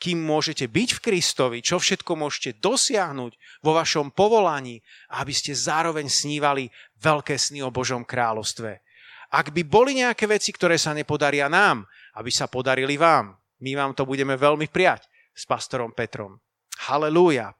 kým 0.02 0.18
môžete 0.18 0.66
byť 0.66 0.90
v 0.98 1.04
Kristovi, 1.06 1.58
čo 1.62 1.78
všetko 1.78 2.18
môžete 2.18 2.58
dosiahnuť 2.58 3.62
vo 3.62 3.72
vašom 3.78 4.10
povolaní, 4.18 4.82
aby 5.14 5.30
ste 5.30 5.54
zároveň 5.54 6.10
snívali 6.10 6.74
veľké 6.98 7.38
sny 7.38 7.62
o 7.62 7.70
Božom 7.70 8.02
kráľovstve. 8.02 8.82
Ak 9.30 9.54
by 9.54 9.62
boli 9.62 10.02
nejaké 10.02 10.26
veci, 10.26 10.50
ktoré 10.50 10.82
sa 10.82 10.98
nepodaria 10.98 11.46
nám, 11.46 11.86
aby 12.18 12.34
sa 12.34 12.50
podarili 12.50 12.98
vám, 12.98 13.38
my 13.62 13.72
vám 13.78 13.94
to 13.94 14.10
budeme 14.10 14.34
veľmi 14.34 14.66
prijať 14.74 15.06
s 15.38 15.46
pastorom 15.46 15.94
Petrom. 15.94 16.42
Halelúja. 16.90 17.54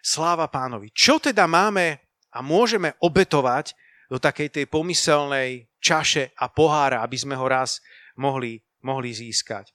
Sláva 0.00 0.48
pánovi. 0.48 0.88
Čo 0.88 1.20
teda 1.20 1.44
máme 1.44 2.00
a 2.32 2.40
môžeme 2.40 2.96
obetovať 3.04 3.76
do 4.08 4.16
takej 4.16 4.48
tej 4.56 4.64
pomyselnej 4.72 5.68
čaše 5.84 6.32
a 6.40 6.48
pohára, 6.48 7.04
aby 7.04 7.16
sme 7.20 7.36
ho 7.36 7.44
raz 7.44 7.84
mohli, 8.16 8.64
mohli 8.80 9.12
získať? 9.12 9.68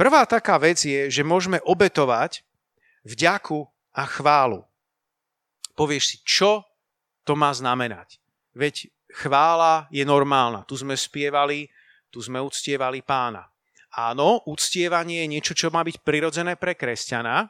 Prvá 0.00 0.24
taká 0.24 0.56
vec 0.56 0.80
je, 0.80 1.12
že 1.12 1.20
môžeme 1.20 1.60
obetovať 1.60 2.40
vďaku 3.04 3.68
a 3.92 4.08
chválu. 4.08 4.64
Povieš 5.76 6.04
si, 6.08 6.16
čo 6.24 6.64
to 7.20 7.36
má 7.36 7.52
znamenať? 7.52 8.16
Veď 8.56 8.88
chvála 9.12 9.84
je 9.92 10.00
normálna. 10.08 10.64
Tu 10.64 10.80
sme 10.80 10.96
spievali, 10.96 11.68
tu 12.08 12.24
sme 12.24 12.40
uctievali 12.40 13.04
pána. 13.04 13.44
Áno, 13.92 14.40
uctievanie 14.48 15.20
je 15.20 15.32
niečo, 15.36 15.52
čo 15.52 15.68
má 15.68 15.84
byť 15.84 16.00
prirodzené 16.00 16.56
pre 16.56 16.72
kresťana, 16.72 17.44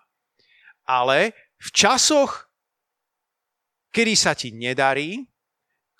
ale 0.90 1.54
v 1.54 1.68
časoch, 1.70 2.50
kedy 3.94 4.18
sa 4.18 4.34
ti 4.34 4.50
nedarí, 4.50 5.22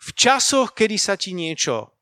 v 0.02 0.11
časoch, 0.19 0.75
kedy 0.75 0.99
sa 0.99 1.14
ti 1.14 1.30
niečo 1.30 1.95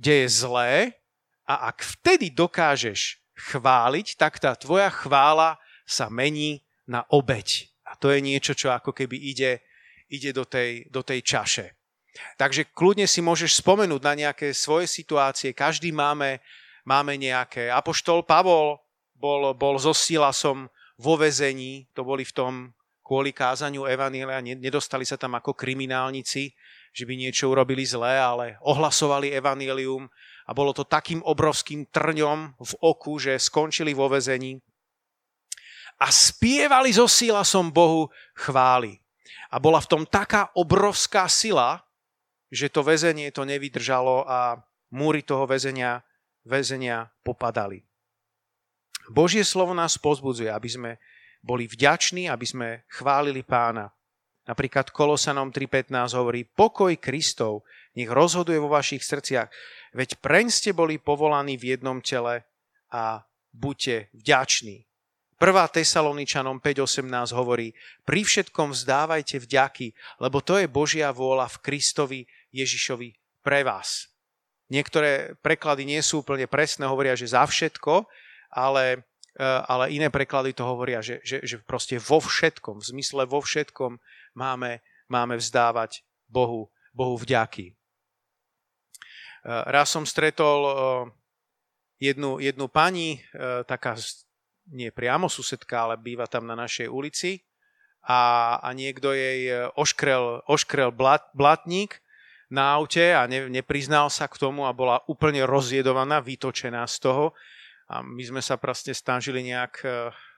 deje 0.00 0.32
zlé 0.32 0.96
a 1.44 1.68
ak 1.68 1.84
vtedy 1.84 2.32
dokážeš 2.32 3.19
chváliť, 3.40 4.20
tak 4.20 4.36
tá 4.36 4.52
tvoja 4.52 4.92
chvála 4.92 5.56
sa 5.88 6.12
mení 6.12 6.60
na 6.84 7.08
obeď. 7.08 7.72
A 7.88 7.96
to 7.96 8.12
je 8.12 8.20
niečo, 8.22 8.54
čo 8.54 8.70
ako 8.70 8.94
keby 8.94 9.16
ide, 9.16 9.64
ide 10.12 10.30
do, 10.30 10.44
tej, 10.46 10.86
do 10.92 11.02
tej 11.02 11.24
čaše. 11.24 11.66
Takže 12.36 12.70
kľudne 12.74 13.06
si 13.06 13.22
môžeš 13.22 13.62
spomenúť 13.62 14.02
na 14.02 14.14
nejaké 14.14 14.52
svoje 14.52 14.90
situácie. 14.90 15.54
Každý 15.54 15.90
máme, 15.94 16.42
máme 16.84 17.16
nejaké. 17.16 17.70
Apoštol 17.70 18.26
Pavol 18.26 18.78
bol, 19.16 19.54
bol 19.54 19.78
so 19.78 19.94
Silasom 19.94 20.68
vo 21.00 21.14
vezení, 21.16 21.88
to 21.96 22.04
boli 22.04 22.26
v 22.26 22.34
tom 22.34 22.52
kvôli 23.00 23.34
kázaniu 23.34 23.90
Evanília, 23.90 24.38
nedostali 24.38 25.02
sa 25.02 25.18
tam 25.18 25.34
ako 25.34 25.58
kriminálnici, 25.58 26.54
že 26.94 27.02
by 27.06 27.14
niečo 27.18 27.50
urobili 27.50 27.82
zlé, 27.82 28.22
ale 28.22 28.54
ohlasovali 28.62 29.34
Evanílium 29.34 30.06
a 30.50 30.54
bolo 30.54 30.74
to 30.74 30.82
takým 30.82 31.22
obrovským 31.22 31.86
trňom 31.94 32.58
v 32.58 32.72
oku, 32.82 33.22
že 33.22 33.38
skončili 33.38 33.94
vo 33.94 34.10
vezení 34.10 34.58
a 36.02 36.10
spievali 36.10 36.90
so 36.90 37.06
Silasom 37.06 37.70
Bohu 37.70 38.10
chváli. 38.34 38.98
A 39.54 39.62
bola 39.62 39.78
v 39.78 39.86
tom 39.86 40.02
taká 40.02 40.50
obrovská 40.58 41.30
sila, 41.30 41.86
že 42.50 42.66
to 42.66 42.82
väzenie 42.82 43.30
to 43.30 43.46
nevydržalo 43.46 44.26
a 44.26 44.58
múry 44.90 45.22
toho 45.22 45.46
väzenia, 45.46 46.02
väzenia 46.42 47.06
popadali. 47.22 47.86
Božie 49.06 49.46
slovo 49.46 49.70
nás 49.70 49.94
pozbudzuje, 49.94 50.50
aby 50.50 50.68
sme 50.70 50.90
boli 51.46 51.70
vďační, 51.70 52.26
aby 52.26 52.46
sme 52.46 52.68
chválili 52.90 53.46
pána. 53.46 53.90
Napríklad 54.50 54.90
Kolosanom 54.90 55.54
3.15 55.54 55.94
hovorí, 56.18 56.42
pokoj 56.42 56.90
Kristov 56.98 57.62
nech 58.02 58.10
rozhoduje 58.10 58.56
vo 58.56 58.72
vašich 58.72 59.04
srdciach, 59.04 59.52
veď 59.92 60.18
preň 60.18 60.46
ste 60.48 60.70
boli 60.72 60.96
povolaní 60.96 61.60
v 61.60 61.76
jednom 61.76 62.00
tele 62.00 62.42
a 62.90 63.22
buďte 63.52 64.10
vďační. 64.14 64.90
1. 65.40 65.56
Tesaloničanom 65.72 66.60
5.18 66.60 67.32
hovorí, 67.32 67.72
pri 68.04 68.20
všetkom 68.28 68.76
vzdávajte 68.76 69.40
vďaky, 69.40 69.96
lebo 70.20 70.44
to 70.44 70.60
je 70.60 70.68
Božia 70.68 71.08
vôľa 71.16 71.48
v 71.48 71.60
Kristovi 71.64 72.20
Ježišovi 72.52 73.16
pre 73.40 73.64
vás. 73.64 74.12
Niektoré 74.68 75.34
preklady 75.40 75.88
nie 75.88 76.04
sú 76.04 76.20
úplne 76.20 76.44
presné, 76.44 76.84
hovoria, 76.84 77.16
že 77.16 77.32
za 77.32 77.48
všetko, 77.48 78.04
ale, 78.52 79.00
e, 79.32 79.42
ale 79.42 79.96
iné 79.96 80.12
preklady 80.12 80.52
to 80.52 80.62
hovoria, 80.62 81.00
že, 81.00 81.24
že, 81.24 81.40
že 81.40 81.56
proste 81.64 81.96
vo 81.96 82.20
všetkom, 82.20 82.84
v 82.84 82.88
zmysle 82.92 83.24
vo 83.24 83.40
všetkom 83.40 83.96
máme, 84.36 84.84
máme 85.08 85.40
vzdávať 85.40 86.04
Bohu, 86.28 86.68
Bohu 86.92 87.16
vďaky. 87.16 87.79
Eh, 89.40 89.62
raz 89.72 89.88
som 89.88 90.04
stretol 90.04 90.58
eh, 90.68 90.74
jednu, 92.12 92.36
jednu 92.44 92.68
pani, 92.68 93.24
eh, 93.32 93.64
taká 93.64 93.96
nie 94.68 94.92
priamo 94.92 95.32
susedka, 95.32 95.88
ale 95.88 95.96
býva 95.96 96.28
tam 96.28 96.44
na 96.44 96.52
našej 96.52 96.92
ulici 96.92 97.40
a, 98.04 98.54
a 98.60 98.68
niekto 98.76 99.16
jej 99.16 99.50
oškrel, 99.74 100.44
oškrel 100.46 100.92
blat, 100.92 101.26
blatník 101.34 101.98
na 102.52 102.76
aute 102.76 103.16
a 103.16 103.26
ne, 103.26 103.50
nepriznal 103.50 104.12
sa 104.12 104.28
k 104.28 104.38
tomu 104.38 104.68
a 104.68 104.76
bola 104.76 105.02
úplne 105.08 105.42
rozjedovaná, 105.42 106.22
vytočená 106.22 106.86
z 106.86 106.96
toho. 107.02 107.24
A 107.90 108.04
my 108.04 108.22
sme 108.22 108.38
sa 108.44 108.54
proste 108.62 108.94
snažili 108.94 109.42
nejak 109.42 109.82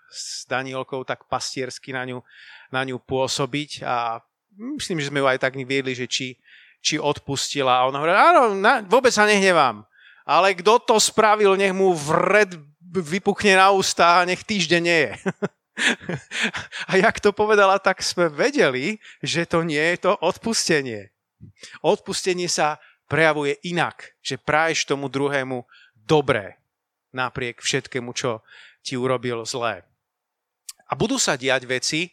s 0.09 0.49
Danielkou 0.49 1.04
tak 1.04 1.28
pastiersky 1.28 1.92
na 1.92 2.09
ňu, 2.09 2.25
na 2.73 2.88
ňu 2.88 2.97
pôsobiť 3.04 3.85
a 3.85 4.25
myslím, 4.56 5.04
že 5.04 5.12
sme 5.12 5.21
ju 5.21 5.26
aj 5.28 5.38
tak 5.44 5.61
viedli, 5.61 5.92
že 5.92 6.09
či, 6.09 6.40
či 6.83 6.99
odpustila. 6.99 7.79
A 7.79 7.87
ona 7.87 8.03
hovorí, 8.03 8.12
áno, 8.12 8.43
na, 8.59 8.83
vôbec 8.83 9.15
sa 9.15 9.25
nehnevám. 9.25 9.87
Ale 10.27 10.59
kto 10.59 10.83
to 10.83 10.99
spravil, 10.99 11.55
nech 11.55 11.71
mu 11.71 11.95
vred 11.95 12.59
vypukne 12.93 13.57
na 13.57 13.73
ústa 13.73 14.21
a 14.21 14.27
nech 14.27 14.43
týždeň 14.43 14.83
nie 14.83 14.99
je. 15.09 15.12
a 16.91 16.93
jak 17.01 17.17
to 17.23 17.33
povedala, 17.33 17.81
tak 17.81 18.05
sme 18.05 18.29
vedeli, 18.29 19.01
že 19.25 19.49
to 19.49 19.65
nie 19.65 19.81
je 19.95 20.11
to 20.11 20.12
odpustenie. 20.21 21.09
Odpustenie 21.81 22.47
sa 22.51 22.77
prejavuje 23.09 23.57
inak, 23.67 24.15
že 24.21 24.39
praješ 24.39 24.85
tomu 24.85 25.09
druhému 25.09 25.65
dobré, 25.97 26.61
napriek 27.15 27.62
všetkému, 27.62 28.12
čo 28.12 28.45
ti 28.85 28.99
urobil 28.99 29.47
zlé. 29.49 29.87
A 30.91 30.93
budú 30.93 31.17
sa 31.17 31.41
diať 31.41 31.65
veci, 31.65 32.12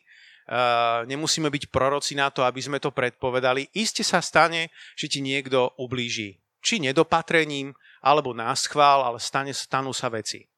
nemusíme 1.05 1.49
byť 1.49 1.69
proroci 1.69 2.17
na 2.17 2.33
to, 2.33 2.41
aby 2.41 2.57
sme 2.57 2.81
to 2.81 2.89
predpovedali. 2.89 3.69
Iste 3.77 4.01
sa 4.01 4.17
stane, 4.19 4.73
že 4.97 5.05
ti 5.05 5.21
niekto 5.21 5.77
ublíži. 5.77 6.41
Či 6.59 6.81
nedopatrením, 6.81 7.71
alebo 8.01 8.33
nás 8.33 8.67
chvál, 8.67 9.05
ale 9.05 9.21
stane, 9.21 9.53
stanú 9.53 9.93
sa 9.93 10.09
veci. 10.09 10.49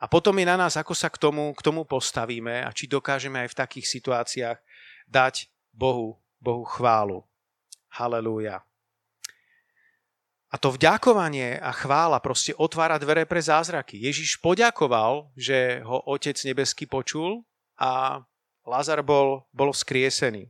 A 0.00 0.08
potom 0.08 0.36
je 0.36 0.46
na 0.46 0.56
nás, 0.56 0.76
ako 0.76 0.92
sa 0.92 1.08
k 1.08 1.16
tomu, 1.16 1.52
k 1.56 1.64
tomu 1.64 1.82
postavíme 1.88 2.64
a 2.64 2.70
či 2.70 2.86
dokážeme 2.88 3.44
aj 3.44 3.52
v 3.52 3.58
takých 3.58 3.86
situáciách 3.88 4.58
dať 5.08 5.48
Bohu, 5.72 6.20
Bohu 6.40 6.64
chválu. 6.64 7.24
Halelúja. 7.94 8.62
A 10.50 10.56
to 10.60 10.70
vďakovanie 10.70 11.58
a 11.58 11.74
chvála 11.74 12.22
proste 12.22 12.54
otvára 12.54 12.94
dvere 12.94 13.26
pre 13.26 13.42
zázraky. 13.42 13.98
Ježiš 13.98 14.38
poďakoval, 14.38 15.34
že 15.34 15.82
ho 15.82 15.98
Otec 16.06 16.38
nebeský 16.46 16.86
počul 16.86 17.42
a 17.74 18.22
Lazar 18.64 19.04
bol, 19.04 19.44
bol 19.52 19.70
vzkriesený. 19.72 20.48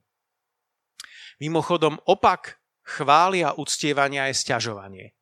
Mimochodom, 1.42 1.98
opak 2.06 2.62
chvály 2.86 3.42
a 3.42 3.58
uctievania 3.58 4.30
je 4.30 4.38
sťažovanie. 4.38 5.18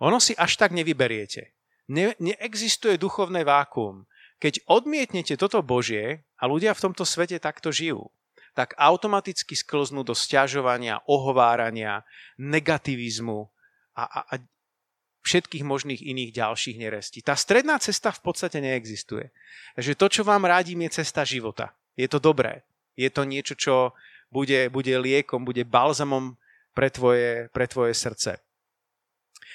Ono 0.00 0.16
si 0.16 0.32
až 0.32 0.56
tak 0.56 0.72
nevyberiete. 0.72 1.52
Ne, 1.92 2.16
neexistuje 2.16 2.96
duchovné 2.96 3.44
vákuum. 3.44 4.08
Keď 4.40 4.64
odmietnete 4.64 5.36
toto 5.36 5.60
Božie 5.60 6.24
a 6.40 6.48
ľudia 6.48 6.72
v 6.72 6.88
tomto 6.88 7.04
svete 7.04 7.36
takto 7.36 7.68
žijú, 7.68 8.08
tak 8.56 8.72
automaticky 8.80 9.52
sklznú 9.52 10.00
do 10.00 10.16
sťažovania, 10.16 11.04
ohovárania, 11.04 12.08
negativizmu, 12.40 13.52
a, 14.00 14.02
a, 14.06 14.20
a 14.32 14.34
všetkých 15.20 15.64
možných 15.66 16.00
iných 16.00 16.32
ďalších 16.32 16.76
nerestí. 16.80 17.20
Tá 17.20 17.36
stredná 17.36 17.76
cesta 17.76 18.08
v 18.08 18.20
podstate 18.24 18.58
neexistuje. 18.64 19.28
Takže 19.76 19.92
to, 19.98 20.06
čo 20.08 20.22
vám 20.24 20.48
rádim, 20.48 20.80
je 20.88 21.04
cesta 21.04 21.20
života. 21.28 21.76
Je 22.00 22.08
to 22.08 22.16
dobré. 22.16 22.64
Je 22.96 23.12
to 23.12 23.28
niečo, 23.28 23.52
čo 23.52 23.92
bude, 24.32 24.72
bude 24.72 24.96
liekom, 24.96 25.44
bude 25.44 25.68
balzamom 25.68 26.40
pre 26.72 26.88
tvoje, 26.88 27.52
pre 27.52 27.68
tvoje 27.68 27.92
srdce. 27.92 28.40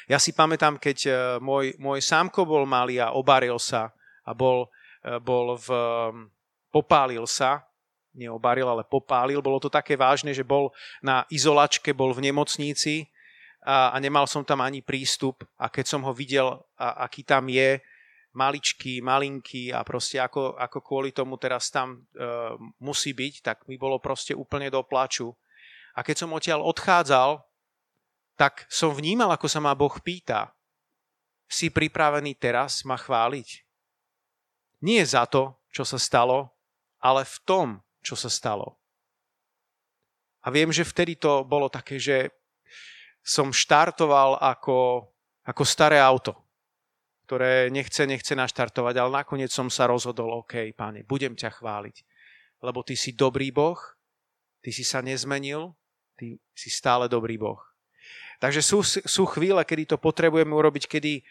Ja 0.06 0.22
si 0.22 0.30
pamätám, 0.38 0.78
keď 0.78 0.98
e, 1.06 1.12
môj, 1.42 1.74
môj 1.82 1.98
sámko 2.06 2.46
bol 2.46 2.70
malý 2.70 3.02
a 3.02 3.18
obaril 3.18 3.58
sa 3.58 3.90
a 4.22 4.32
bol, 4.38 4.70
e, 5.02 5.18
bol 5.18 5.58
v, 5.58 5.68
popálil 6.70 7.26
sa, 7.26 7.66
neobaril, 8.14 8.70
ale 8.70 8.86
popálil. 8.86 9.42
Bolo 9.42 9.58
to 9.58 9.74
také 9.74 9.98
vážne, 9.98 10.30
že 10.30 10.46
bol 10.46 10.70
na 11.02 11.26
izolačke, 11.34 11.90
bol 11.90 12.14
v 12.14 12.30
nemocnici 12.30 13.10
a, 13.66 13.90
a 13.90 13.98
nemal 13.98 14.30
som 14.30 14.46
tam 14.46 14.62
ani 14.62 14.86
prístup 14.86 15.42
a 15.58 15.74
keď 15.74 15.86
som 15.90 16.02
ho 16.06 16.14
videl, 16.14 16.54
a, 16.78 17.10
aký 17.10 17.26
tam 17.26 17.50
je, 17.50 17.82
maličký, 18.36 19.00
malinký 19.00 19.72
a 19.72 19.82
proste 19.88 20.20
ako, 20.20 20.60
ako 20.60 20.78
kvôli 20.84 21.16
tomu 21.16 21.40
teraz 21.40 21.72
tam 21.72 21.96
e, 21.96 22.20
musí 22.84 23.16
byť, 23.16 23.34
tak 23.42 23.58
mi 23.66 23.80
bolo 23.80 23.98
proste 23.98 24.36
úplne 24.36 24.68
do 24.68 24.84
plaču. 24.84 25.32
A 25.96 26.04
keď 26.04 26.28
som 26.28 26.36
odtiaľ 26.36 26.62
odchádzal, 26.68 27.40
tak 28.36 28.68
som 28.68 28.92
vnímal, 28.92 29.32
ako 29.32 29.48
sa 29.48 29.64
ma 29.64 29.72
Boh 29.72 29.96
pýta, 30.04 30.52
si 31.48 31.72
pripravený 31.72 32.36
teraz 32.36 32.84
ma 32.84 33.00
chváliť? 33.00 33.64
Nie 34.84 35.08
za 35.08 35.24
to, 35.24 35.56
čo 35.72 35.88
sa 35.88 35.96
stalo, 35.96 36.52
ale 37.00 37.24
v 37.24 37.38
tom, 37.48 37.68
čo 38.04 38.20
sa 38.20 38.28
stalo. 38.28 38.76
A 40.46 40.54
viem, 40.54 40.70
že 40.70 40.86
vtedy 40.86 41.18
to 41.18 41.42
bolo 41.48 41.72
také, 41.72 41.98
že 41.98 42.30
som 43.26 43.50
štartoval 43.50 44.38
ako, 44.38 45.10
ako 45.42 45.64
staré 45.66 45.98
auto, 45.98 46.45
ktoré 47.26 47.74
nechce, 47.74 48.06
nechce 48.06 48.38
naštartovať, 48.38 49.02
ale 49.02 49.26
nakoniec 49.26 49.50
som 49.50 49.66
sa 49.74 49.90
rozhodol, 49.90 50.46
OK, 50.46 50.70
páne, 50.78 51.02
budem 51.02 51.34
ťa 51.34 51.58
chváliť, 51.58 52.06
lebo 52.62 52.86
ty 52.86 52.94
si 52.94 53.18
dobrý 53.18 53.50
Boh, 53.50 53.82
ty 54.62 54.70
si 54.70 54.86
sa 54.86 55.02
nezmenil, 55.02 55.74
ty 56.14 56.38
si 56.54 56.70
stále 56.70 57.10
dobrý 57.10 57.42
Boh. 57.42 57.60
Takže 58.38 58.62
sú, 58.62 58.86
sú 58.86 59.24
chvíle, 59.26 59.58
kedy 59.66 59.96
to 59.96 59.98
potrebujeme 59.98 60.54
urobiť, 60.54 60.86
kedy 60.86 61.26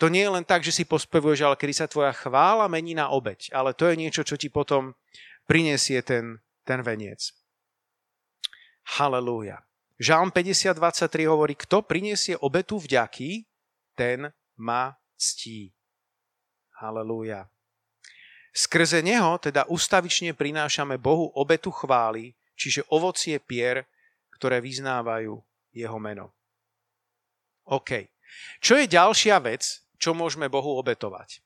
to 0.00 0.08
nie 0.08 0.24
je 0.24 0.32
len 0.32 0.46
tak, 0.46 0.64
že 0.64 0.72
si 0.72 0.88
pospevuješ, 0.88 1.44
ale 1.44 1.60
kedy 1.60 1.74
sa 1.76 1.90
tvoja 1.90 2.14
chvála 2.16 2.64
mení 2.72 2.96
na 2.96 3.12
obeď. 3.12 3.52
Ale 3.52 3.76
to 3.76 3.84
je 3.84 4.00
niečo, 4.00 4.24
čo 4.24 4.40
ti 4.40 4.48
potom 4.48 4.96
prinesie 5.44 6.00
ten, 6.00 6.40
ten 6.64 6.80
veniec. 6.80 7.36
Halelúja. 8.96 9.60
Žálm 10.00 10.32
50.23 10.32 11.28
hovorí, 11.28 11.52
kto 11.52 11.84
priniesie 11.84 12.32
obetu 12.40 12.80
vďaky, 12.80 13.44
ten 13.92 14.32
ma 14.56 14.96
ctí. 15.20 15.76
Halelúja. 16.80 17.52
Skrze 18.56 19.04
neho 19.04 19.36
teda 19.36 19.68
ustavične 19.68 20.32
prinášame 20.32 20.96
Bohu 20.96 21.28
obetu 21.36 21.68
chvály, 21.70 22.32
čiže 22.56 22.88
ovocie 22.88 23.36
pier, 23.38 23.84
ktoré 24.34 24.58
vyznávajú 24.58 25.36
jeho 25.76 25.98
meno. 26.00 26.32
OK. 27.68 28.10
Čo 28.58 28.80
je 28.80 28.90
ďalšia 28.90 29.36
vec, 29.44 29.84
čo 30.00 30.16
môžeme 30.16 30.48
Bohu 30.48 30.80
obetovať? 30.80 31.44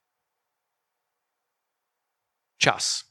Čas. 2.56 3.04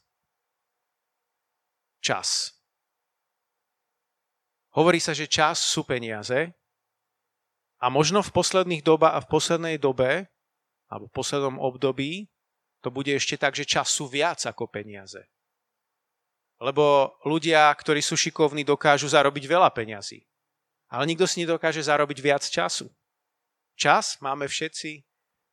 Čas. 2.02 2.56
Hovorí 4.74 4.98
sa, 4.98 5.14
že 5.14 5.30
čas 5.30 5.62
sú 5.62 5.86
peniaze 5.86 6.50
a 7.78 7.86
možno 7.86 8.26
v 8.26 8.34
posledných 8.34 8.82
doba 8.82 9.14
a 9.14 9.22
v 9.22 9.30
poslednej 9.30 9.76
dobe 9.78 10.26
alebo 10.94 11.10
v 11.10 11.16
poslednom 11.18 11.58
období 11.58 12.30
to 12.78 12.94
bude 12.94 13.10
ešte 13.10 13.34
tak, 13.34 13.58
že 13.58 13.66
čas 13.66 13.90
sú 13.90 14.06
viac 14.06 14.38
ako 14.46 14.70
peniaze. 14.70 15.26
Lebo 16.62 17.18
ľudia, 17.26 17.66
ktorí 17.74 17.98
sú 17.98 18.14
šikovní, 18.14 18.62
dokážu 18.62 19.10
zarobiť 19.10 19.50
veľa 19.50 19.74
peňazí. 19.74 20.22
Ale 20.86 21.10
nikto 21.10 21.26
si 21.26 21.42
nedokáže 21.42 21.82
zarobiť 21.82 22.18
viac 22.22 22.46
času. 22.46 22.86
Čas 23.74 24.22
máme 24.22 24.46
všetci, 24.46 25.02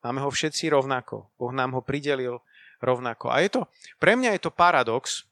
máme 0.05 0.21
ho 0.21 0.29
všetci 0.29 0.69
rovnako. 0.69 1.33
Boh 1.41 1.49
nám 1.49 1.73
ho 1.73 1.81
pridelil 1.81 2.37
rovnako. 2.77 3.33
A 3.33 3.41
je 3.41 3.49
to, 3.49 3.61
pre 3.97 4.13
mňa 4.13 4.37
je 4.37 4.41
to 4.45 4.53
paradox, 4.53 5.25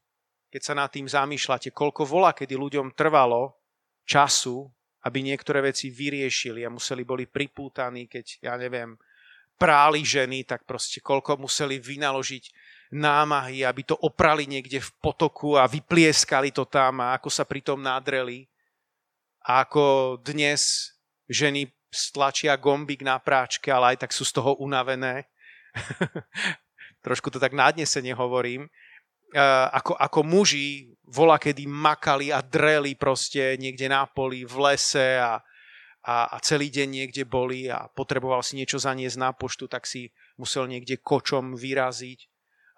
keď 0.49 0.61
sa 0.65 0.73
nad 0.73 0.89
tým 0.89 1.05
zamýšľate, 1.05 1.69
koľko 1.69 2.09
vola, 2.09 2.33
kedy 2.33 2.57
ľuďom 2.57 2.97
trvalo, 2.97 3.53
času, 4.09 4.65
aby 5.05 5.21
niektoré 5.21 5.61
veci 5.61 5.93
vyriešili 5.93 6.65
a 6.65 6.73
museli 6.73 7.05
boli 7.05 7.29
pripútaní, 7.29 8.09
keď, 8.09 8.41
ja 8.41 8.57
neviem, 8.57 8.97
práli 9.59 10.07
ženy, 10.07 10.47
tak 10.47 10.63
proste 10.63 11.03
koľko 11.03 11.35
museli 11.35 11.83
vynaložiť 11.83 12.43
námahy, 12.95 13.61
aby 13.67 13.85
to 13.85 13.93
oprali 13.99 14.49
niekde 14.49 14.81
v 14.81 14.91
potoku 15.03 15.59
a 15.59 15.69
vyplieskali 15.69 16.49
to 16.49 16.65
tam 16.65 17.03
a 17.03 17.19
ako 17.19 17.29
sa 17.29 17.43
pritom 17.43 17.77
nádreli. 17.77 18.47
A 19.45 19.67
ako 19.67 20.17
dnes 20.23 20.95
ženy 21.29 21.69
stlačia 21.91 22.57
gombík 22.57 23.05
na 23.05 23.19
práčke, 23.21 23.69
ale 23.69 23.93
aj 23.93 24.07
tak 24.07 24.11
sú 24.15 24.25
z 24.25 24.33
toho 24.39 24.57
unavené. 24.57 25.29
Trošku 27.05 27.29
to 27.29 27.37
tak 27.37 27.53
nádnesene 27.53 28.13
hovorím. 28.15 28.65
Ako, 29.69 29.93
ako 29.93 30.19
muži 30.25 30.89
vola 31.05 31.37
kedy 31.37 31.69
makali 31.69 32.33
a 32.33 32.41
dreli 32.41 32.97
proste 32.97 33.57
niekde 33.61 33.85
na 33.85 34.09
poli, 34.09 34.41
v 34.41 34.55
lese 34.57 35.21
a, 35.21 35.37
a, 36.09 36.25
a 36.33 36.37
celý 36.41 36.73
deň 36.73 36.89
niekde 36.89 37.23
boli 37.29 37.69
a 37.69 37.85
potreboval 37.85 38.41
si 38.41 38.57
niečo 38.57 38.81
zaniesť 38.81 39.17
na 39.21 39.29
poštu, 39.29 39.69
tak 39.69 39.85
si 39.85 40.09
musel 40.41 40.65
niekde 40.65 40.97
kočom 40.97 41.53
vyraziť 41.53 42.25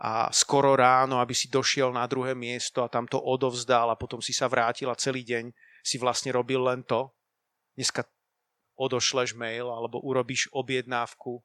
a 0.04 0.28
skoro 0.36 0.76
ráno, 0.76 1.24
aby 1.24 1.32
si 1.32 1.48
došiel 1.48 1.96
na 1.96 2.04
druhé 2.12 2.36
miesto 2.36 2.84
a 2.84 2.92
tam 2.92 3.08
to 3.08 3.22
odovzdal 3.22 3.88
a 3.88 3.96
potom 3.96 4.20
si 4.20 4.36
sa 4.36 4.52
vrátil 4.52 4.92
a 4.92 5.00
celý 5.00 5.24
deň 5.24 5.56
si 5.80 5.96
vlastne 5.96 6.36
robil 6.36 6.60
len 6.60 6.84
to. 6.84 7.08
Dneska 7.80 8.04
odošleš 8.76 9.38
mail 9.40 9.72
alebo 9.72 10.04
urobíš 10.04 10.52
objednávku 10.52 11.40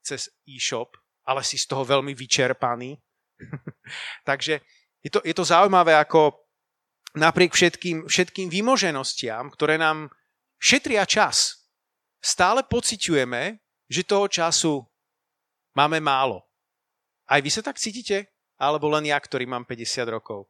cez 0.00 0.32
e-shop, 0.48 0.96
ale 1.26 1.44
si 1.44 1.60
z 1.60 1.66
toho 1.68 1.84
veľmi 1.84 2.16
vyčerpaný 2.16 2.96
Takže 4.28 4.60
je 5.04 5.10
to, 5.12 5.20
je 5.22 5.34
to 5.36 5.44
zaujímavé, 5.44 5.94
ako 5.96 6.34
napriek 7.16 7.52
všetkým, 7.54 8.08
všetkým 8.08 8.48
vymoženostiam, 8.50 9.48
ktoré 9.52 9.78
nám 9.80 10.10
šetria 10.60 11.06
čas, 11.06 11.66
stále 12.20 12.62
pociťujeme, 12.66 13.58
že 13.86 14.02
toho 14.02 14.26
času 14.26 14.82
máme 15.76 16.00
málo. 16.02 16.42
Aj 17.26 17.42
vy 17.42 17.50
sa 17.50 17.62
tak 17.62 17.78
cítite? 17.78 18.30
Alebo 18.56 18.88
len 18.88 19.04
ja, 19.12 19.20
ktorý 19.20 19.44
mám 19.44 19.68
50 19.68 20.08
rokov? 20.08 20.48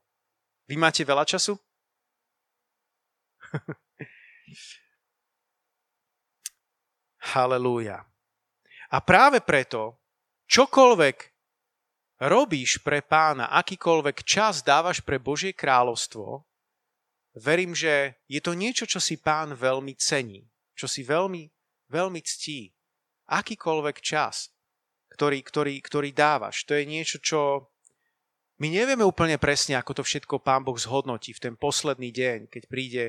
Vy 0.71 0.79
máte 0.79 1.03
veľa 1.03 1.27
času? 1.27 1.59
Halelúja. 7.35 8.07
A 8.95 9.03
práve 9.03 9.43
preto, 9.43 9.99
čokoľvek 10.47 11.17
robíš 12.23 12.79
pre 12.81 13.03
pána, 13.03 13.51
akýkoľvek 13.59 14.23
čas 14.23 14.63
dávaš 14.63 15.03
pre 15.03 15.19
Božie 15.19 15.51
kráľovstvo, 15.51 16.47
verím, 17.37 17.77
že 17.77 18.17
je 18.27 18.41
to 18.41 18.57
niečo, 18.57 18.89
čo 18.89 18.97
si 18.97 19.21
pán 19.21 19.53
veľmi 19.53 19.93
cení, 20.01 20.49
čo 20.73 20.89
si 20.89 21.05
veľmi, 21.05 21.45
veľmi 21.93 22.21
ctí. 22.25 22.73
Akýkoľvek 23.29 23.97
čas, 24.01 24.51
ktorý, 25.13 25.45
ktorý, 25.45 25.75
ktorý 25.85 26.11
dávaš, 26.17 26.65
to 26.65 26.73
je 26.73 26.85
niečo, 26.89 27.19
čo, 27.21 27.71
My 28.57 28.73
nevieme 28.73 29.05
úplne 29.05 29.37
presne, 29.37 29.77
ako 29.77 30.01
to 30.01 30.03
všetko 30.03 30.41
Pán 30.41 30.65
Boh 30.65 30.81
zhodnotí 30.81 31.37
v 31.37 31.43
ten 31.45 31.55
posledný 31.61 32.09
deň, 32.09 32.49
keď 32.49 32.63
príde 32.73 33.05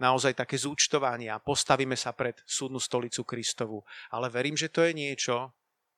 naozaj 0.00 0.32
také 0.32 0.56
zúčtovanie 0.56 1.28
a 1.28 1.42
postavíme 1.42 1.92
sa 1.92 2.16
pred 2.16 2.40
súdnu 2.48 2.80
stolicu 2.80 3.26
Kristovu. 3.26 3.84
Ale 4.08 4.32
verím, 4.32 4.56
že 4.56 4.72
to 4.72 4.86
je 4.86 4.96
niečo, 4.96 5.52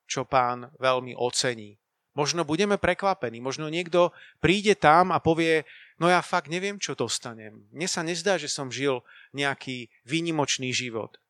čo 0.09 0.27
Pán 0.27 0.75
veľmi 0.75 1.15
ocení. 1.15 1.79
Možno 2.11 2.43
budeme 2.43 2.75
prekvapení, 2.75 3.39
možno 3.39 3.71
niekto 3.71 4.11
príde 4.43 4.75
tam 4.75 5.15
a 5.15 5.23
povie, 5.23 5.63
no 6.01 6.09
ja 6.09 6.25
fakt 6.25 6.49
neviem, 6.49 6.81
čo 6.81 6.97
dostanem. 6.97 7.69
Mne 7.69 7.85
sa 7.85 8.01
nezdá, 8.01 8.41
že 8.41 8.49
som 8.49 8.73
žil 8.73 9.05
nejaký 9.37 9.93
výnimočný 10.01 10.73
život. 10.73 11.21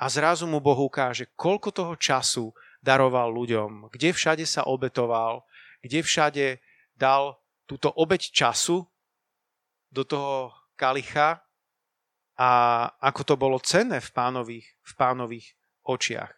A 0.00 0.08
zrazu 0.08 0.48
mu 0.48 0.56
Boh 0.64 0.80
ukáže, 0.88 1.28
koľko 1.36 1.68
toho 1.72 1.94
času 2.00 2.56
daroval 2.80 3.28
ľuďom, 3.28 3.92
kde 3.92 4.16
všade 4.16 4.48
sa 4.48 4.64
obetoval, 4.64 5.44
kde 5.84 6.00
všade 6.00 6.46
dal 6.96 7.36
túto 7.68 7.92
obeď 7.92 8.32
času 8.32 8.88
do 9.92 10.02
toho 10.04 10.52
kalicha 10.80 11.44
a 12.36 12.50
ako 13.00 13.22
to 13.24 13.34
bolo 13.36 13.56
cenné 13.60 14.00
v 14.00 14.10
pánových, 14.12 14.66
v 14.80 14.92
pánových 14.96 15.46
očiach. 15.84 16.32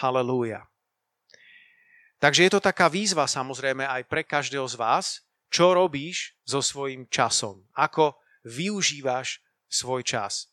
Halelúja. 0.00 0.68
Takže 2.20 2.44
je 2.44 2.52
to 2.52 2.60
taká 2.60 2.90
výzva 2.92 3.24
samozrejme 3.24 3.88
aj 3.88 4.02
pre 4.04 4.26
každého 4.26 4.66
z 4.68 4.76
vás, 4.76 5.27
čo 5.48 5.72
robíš 5.72 6.36
so 6.44 6.60
svojím 6.60 7.08
časom, 7.08 7.64
ako 7.76 8.16
využívaš 8.44 9.40
svoj 9.68 10.04
čas. 10.04 10.48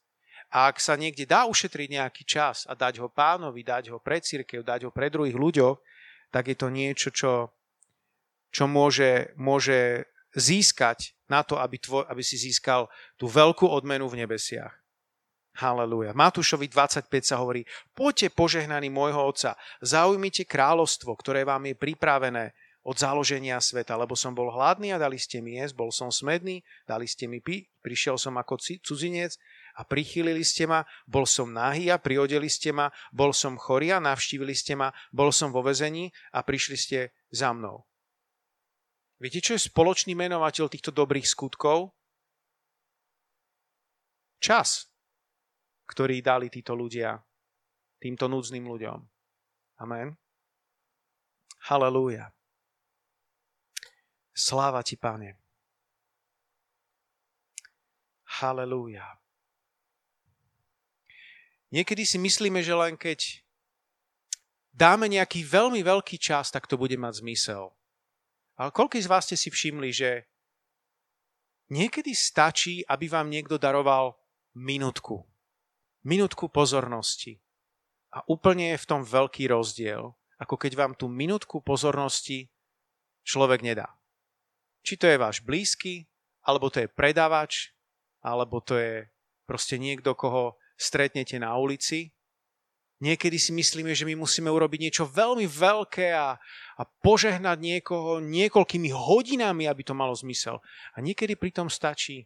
A 0.52 0.72
ak 0.72 0.80
sa 0.80 0.96
niekde 0.96 1.28
dá 1.28 1.48
ušetriť 1.48 2.00
nejaký 2.00 2.24
čas 2.24 2.64
a 2.68 2.74
dať 2.76 3.04
ho 3.04 3.12
pánovi, 3.12 3.60
dať 3.64 3.92
ho 3.92 4.00
pre 4.00 4.24
církev, 4.24 4.64
dať 4.64 4.88
ho 4.88 4.92
pre 4.92 5.12
druhých 5.12 5.36
ľuďoch, 5.36 5.78
tak 6.32 6.48
je 6.52 6.56
to 6.56 6.68
niečo, 6.72 7.12
čo 7.12 7.56
čo 8.56 8.72
môže, 8.72 9.36
môže 9.36 10.08
získať 10.32 11.12
na 11.28 11.44
to, 11.44 11.60
aby, 11.60 11.76
tvoj, 11.76 12.08
aby 12.08 12.24
si 12.24 12.40
získal 12.40 12.88
tú 13.20 13.28
veľkú 13.28 13.68
odmenu 13.68 14.08
v 14.08 14.24
nebesiach. 14.24 14.72
Haleluja. 15.60 16.16
Matúšovi 16.16 16.72
25 16.72 17.12
sa 17.24 17.40
hovorí, 17.44 17.68
poďte 17.92 18.32
požehnaní 18.32 18.88
môjho 18.88 19.20
Otca, 19.20 19.60
zaujmite 19.84 20.48
kráľovstvo, 20.48 21.12
ktoré 21.20 21.44
vám 21.44 21.68
je 21.68 21.76
pripravené 21.76 22.56
od 22.86 23.02
založenia 23.02 23.58
sveta, 23.58 23.98
lebo 23.98 24.14
som 24.14 24.38
bol 24.38 24.54
hladný 24.54 24.94
a 24.94 25.02
dali 25.02 25.18
ste 25.18 25.42
mi 25.42 25.58
jesť, 25.58 25.74
bol 25.74 25.90
som 25.90 26.14
smedný, 26.14 26.62
dali 26.86 27.10
ste 27.10 27.26
mi 27.26 27.42
piť, 27.42 27.82
prišiel 27.82 28.22
som 28.22 28.38
ako 28.38 28.62
cudzinec 28.62 29.34
a 29.74 29.82
prichylili 29.82 30.46
ste 30.46 30.70
ma, 30.70 30.86
bol 31.10 31.26
som 31.26 31.50
nahý 31.50 31.90
a 31.90 31.98
priodeli 31.98 32.46
ste 32.46 32.70
ma, 32.70 32.94
bol 33.10 33.34
som 33.34 33.58
chorý 33.58 33.90
a 33.90 33.98
navštívili 33.98 34.54
ste 34.54 34.78
ma, 34.78 34.94
bol 35.10 35.34
som 35.34 35.50
vo 35.50 35.66
vezení 35.66 36.14
a 36.30 36.46
prišli 36.46 36.78
ste 36.78 37.00
za 37.34 37.50
mnou. 37.58 37.90
Viete, 39.18 39.42
čo 39.42 39.58
je 39.58 39.66
spoločný 39.66 40.14
menovateľ 40.14 40.70
týchto 40.70 40.94
dobrých 40.94 41.26
skutkov? 41.26 41.90
Čas, 44.38 44.86
ktorý 45.90 46.22
dali 46.22 46.54
títo 46.54 46.78
ľudia 46.78 47.18
týmto 47.98 48.30
núdznym 48.30 48.70
ľuďom. 48.70 49.00
Amen. 49.82 50.14
Halelúja. 51.66 52.30
Sláva 54.36 54.84
ti, 54.84 55.00
Pane. 55.00 55.40
Halelúja. 58.44 59.16
Niekedy 61.72 62.04
si 62.04 62.20
myslíme, 62.20 62.60
že 62.60 62.76
len 62.76 63.00
keď 63.00 63.40
dáme 64.76 65.08
nejaký 65.08 65.48
veľmi 65.48 65.80
veľký 65.80 66.20
čas, 66.20 66.52
tak 66.52 66.68
to 66.68 66.76
bude 66.76 67.00
mať 67.00 67.24
zmysel. 67.24 67.72
Ale 68.60 68.76
koľko 68.76 69.00
z 69.00 69.08
vás 69.08 69.24
ste 69.24 69.40
si 69.40 69.48
všimli, 69.48 69.90
že 69.96 70.28
niekedy 71.72 72.12
stačí, 72.12 72.84
aby 72.92 73.08
vám 73.08 73.32
niekto 73.32 73.56
daroval 73.56 74.20
minútku. 74.52 75.24
Minútku 76.04 76.52
pozornosti. 76.52 77.40
A 78.12 78.20
úplne 78.28 78.76
je 78.76 78.84
v 78.84 78.88
tom 78.88 79.02
veľký 79.04 79.48
rozdiel, 79.48 80.12
ako 80.40 80.56
keď 80.60 80.72
vám 80.76 80.94
tú 80.96 81.08
minútku 81.08 81.64
pozornosti 81.64 82.52
človek 83.24 83.64
nedá. 83.64 83.96
Či 84.86 85.02
to 85.02 85.10
je 85.10 85.18
váš 85.18 85.42
blízky, 85.42 86.06
alebo 86.46 86.70
to 86.70 86.86
je 86.86 86.88
predávač, 86.88 87.74
alebo 88.22 88.62
to 88.62 88.78
je 88.78 89.10
proste 89.50 89.82
niekto, 89.82 90.14
koho 90.14 90.62
stretnete 90.78 91.42
na 91.42 91.58
ulici 91.58 92.16
Niekedy 92.96 93.36
si 93.36 93.52
myslíme, 93.52 93.92
že 93.92 94.08
my 94.08 94.16
musíme 94.16 94.48
urobiť 94.48 94.80
niečo 94.88 95.04
veľmi 95.04 95.44
veľké 95.52 96.16
a, 96.16 96.40
a 96.80 96.84
požehnať 97.04 97.60
niekoho 97.60 98.24
niekoľkými 98.24 98.88
hodinami, 98.96 99.68
aby 99.68 99.84
to 99.84 99.92
malo 99.92 100.16
zmysel. 100.16 100.64
A 100.96 101.04
niekedy 101.04 101.36
pritom 101.36 101.68
stačí, 101.68 102.24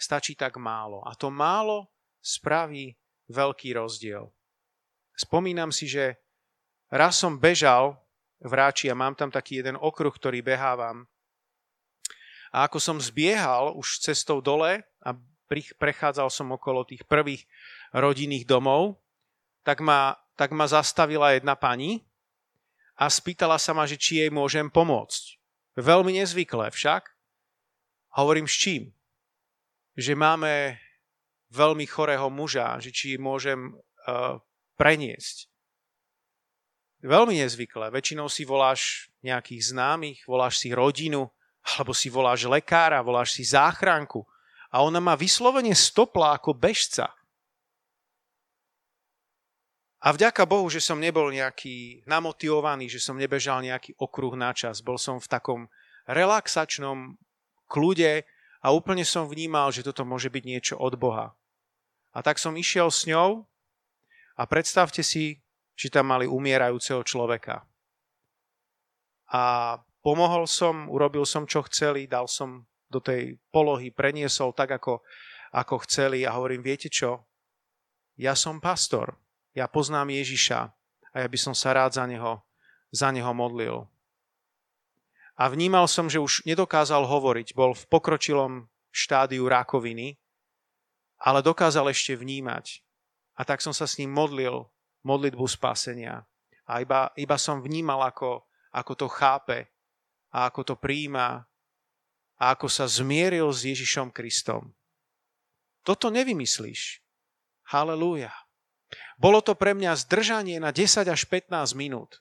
stačí 0.00 0.32
tak 0.32 0.56
málo. 0.56 1.04
A 1.04 1.12
to 1.12 1.28
málo 1.28 1.92
spraví 2.24 2.96
veľký 3.28 3.76
rozdiel. 3.76 4.32
Spomínam 5.12 5.68
si, 5.68 5.84
že 5.84 6.16
raz 6.88 7.20
som 7.20 7.36
bežal 7.36 8.00
v 8.40 8.52
Ráči 8.56 8.88
a 8.88 8.96
mám 8.96 9.12
tam 9.12 9.28
taký 9.28 9.60
jeden 9.60 9.76
okruh, 9.76 10.12
ktorý 10.16 10.40
behávam. 10.40 11.04
A 12.56 12.64
ako 12.64 12.80
som 12.80 12.96
zbiehal 12.96 13.76
už 13.76 14.00
cestou 14.00 14.40
dole 14.40 14.80
a 15.04 15.10
prechádzal 15.76 16.32
som 16.32 16.48
okolo 16.56 16.88
tých 16.88 17.04
prvých 17.04 17.44
rodinných 17.92 18.48
domov, 18.48 18.96
tak 19.60 19.84
ma, 19.84 20.16
tak 20.40 20.56
ma 20.56 20.64
zastavila 20.64 21.36
jedna 21.36 21.52
pani 21.52 22.00
a 22.96 23.12
spýtala 23.12 23.60
sa 23.60 23.76
ma, 23.76 23.84
že 23.84 24.00
či 24.00 24.24
jej 24.24 24.32
môžem 24.32 24.72
pomôcť. 24.72 25.36
Veľmi 25.76 26.16
nezvyklé 26.16 26.72
však. 26.72 27.12
Hovorím 28.16 28.48
s 28.48 28.56
čím? 28.56 28.96
Že 29.92 30.16
máme 30.16 30.80
veľmi 31.52 31.84
chorého 31.84 32.32
muža, 32.32 32.80
že 32.80 32.88
či 32.88 33.20
môžem 33.20 33.76
uh, 33.76 34.40
preniesť. 34.80 35.52
Veľmi 37.04 37.36
nezvyklé. 37.36 37.92
Väčšinou 37.92 38.32
si 38.32 38.48
voláš 38.48 39.12
nejakých 39.20 39.76
známych, 39.76 40.24
voláš 40.24 40.64
si 40.64 40.72
rodinu, 40.72 41.28
alebo 41.74 41.90
si 41.90 42.06
voláš 42.06 42.46
lekára, 42.46 43.02
voláš 43.02 43.34
si 43.34 43.42
záchranku. 43.42 44.22
A 44.70 44.86
ona 44.86 45.02
má 45.02 45.18
vyslovene 45.18 45.74
stopla 45.74 46.38
ako 46.38 46.54
bežca. 46.54 47.10
A 50.06 50.14
vďaka 50.14 50.46
Bohu, 50.46 50.70
že 50.70 50.78
som 50.78 51.02
nebol 51.02 51.34
nejaký 51.34 52.06
namotivovaný, 52.06 52.86
že 52.86 53.02
som 53.02 53.18
nebežal 53.18 53.58
nejaký 53.58 53.98
okruh 53.98 54.38
na 54.38 54.54
čas. 54.54 54.78
Bol 54.78 55.00
som 55.02 55.18
v 55.18 55.26
takom 55.26 55.60
relaxačnom 56.06 57.18
kľude 57.66 58.22
a 58.62 58.66
úplne 58.70 59.02
som 59.02 59.26
vnímal, 59.26 59.74
že 59.74 59.82
toto 59.82 60.06
môže 60.06 60.30
byť 60.30 60.44
niečo 60.46 60.74
od 60.78 60.94
Boha. 60.94 61.34
A 62.14 62.22
tak 62.22 62.38
som 62.38 62.54
išiel 62.54 62.86
s 62.86 63.10
ňou 63.10 63.50
a 64.38 64.42
predstavte 64.46 65.02
si, 65.02 65.42
či 65.76 65.86
tam 65.90 66.08
mali 66.14 66.24
umierajúceho 66.24 67.02
človeka. 67.02 67.66
A 69.28 69.76
pomohol 70.06 70.46
som, 70.46 70.86
urobil 70.86 71.26
som, 71.26 71.50
čo 71.50 71.66
chceli, 71.66 72.06
dal 72.06 72.30
som 72.30 72.62
do 72.86 73.02
tej 73.02 73.42
polohy, 73.50 73.90
preniesol 73.90 74.54
tak, 74.54 74.78
ako, 74.78 75.02
ako 75.50 75.82
chceli 75.82 76.22
a 76.22 76.38
hovorím, 76.38 76.62
viete 76.62 76.86
čo, 76.86 77.26
ja 78.14 78.38
som 78.38 78.62
pastor, 78.62 79.18
ja 79.50 79.66
poznám 79.66 80.14
Ježiša 80.14 80.60
a 81.10 81.16
ja 81.18 81.26
by 81.26 81.34
som 81.34 81.58
sa 81.58 81.74
rád 81.74 81.98
za 81.98 82.06
neho, 82.06 82.38
za 82.94 83.10
neho 83.10 83.34
modlil. 83.34 83.90
A 85.34 85.50
vnímal 85.50 85.90
som, 85.90 86.06
že 86.06 86.22
už 86.22 86.46
nedokázal 86.46 87.02
hovoriť, 87.02 87.58
bol 87.58 87.74
v 87.74 87.84
pokročilom 87.90 88.70
štádiu 88.94 89.50
rakoviny, 89.50 90.22
ale 91.18 91.42
dokázal 91.42 91.90
ešte 91.90 92.14
vnímať. 92.14 92.78
A 93.36 93.42
tak 93.42 93.58
som 93.58 93.74
sa 93.74 93.84
s 93.84 93.98
ním 93.98 94.14
modlil 94.14 94.70
modlitbu 95.02 95.44
spásenia. 95.50 96.24
A 96.64 96.80
iba, 96.80 97.10
iba 97.18 97.36
som 97.36 97.60
vnímal, 97.60 98.00
ako, 98.06 98.48
ako 98.72 98.92
to 98.96 99.08
chápe 99.12 99.75
a 100.30 100.48
ako 100.50 100.72
to 100.72 100.74
príjma 100.74 101.46
a 102.36 102.44
ako 102.52 102.68
sa 102.68 102.84
zmieril 102.84 103.48
s 103.48 103.64
Ježišom 103.64 104.12
Kristom. 104.12 104.76
Toto 105.86 106.12
nevymyslíš. 106.12 107.00
Halelúja. 107.70 108.34
Bolo 109.16 109.40
to 109.40 109.56
pre 109.56 109.72
mňa 109.72 109.96
zdržanie 110.06 110.60
na 110.60 110.70
10 110.70 111.08
až 111.08 111.22
15 111.26 111.74
minút. 111.74 112.20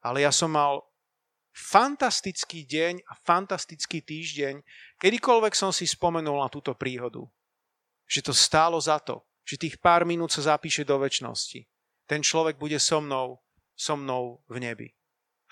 Ale 0.00 0.22
ja 0.22 0.30
som 0.30 0.54
mal 0.54 0.86
fantastický 1.58 2.62
deň 2.62 3.02
a 3.10 3.18
fantastický 3.26 3.98
týždeň, 3.98 4.62
kedykoľvek 5.02 5.52
som 5.58 5.74
si 5.74 5.90
spomenul 5.90 6.38
na 6.38 6.46
túto 6.46 6.70
príhodu. 6.78 7.26
Že 8.06 8.30
to 8.30 8.32
stálo 8.32 8.78
za 8.78 9.02
to, 9.02 9.26
že 9.42 9.58
tých 9.58 9.76
pár 9.82 10.06
minút 10.06 10.30
sa 10.30 10.54
zapíše 10.54 10.86
do 10.86 10.96
väčšnosti. 11.02 11.66
Ten 12.08 12.22
človek 12.22 12.56
bude 12.56 12.78
so 12.78 13.02
mnou, 13.02 13.42
so 13.74 13.98
mnou 13.98 14.40
v 14.48 14.56
nebi. 14.62 14.88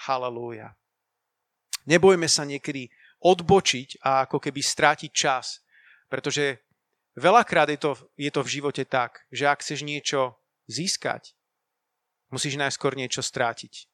Halelúja. 0.07 0.79
Nebojme 1.87 2.27
sa 2.27 2.43
niekedy 2.43 2.91
odbočiť 3.23 4.03
a 4.03 4.27
ako 4.27 4.43
keby 4.43 4.61
strátiť 4.61 5.11
čas, 5.15 5.63
pretože 6.11 6.63
veľakrát 7.15 7.71
je 7.73 7.79
to, 7.79 7.93
je 8.19 8.31
to 8.31 8.41
v 8.43 8.53
živote 8.61 8.85
tak, 8.87 9.25
že 9.31 9.47
ak 9.47 9.63
chceš 9.63 9.87
niečo 9.87 10.37
získať, 10.67 11.33
musíš 12.29 12.59
najskôr 12.59 12.99
niečo 12.99 13.23
strátiť. 13.23 13.87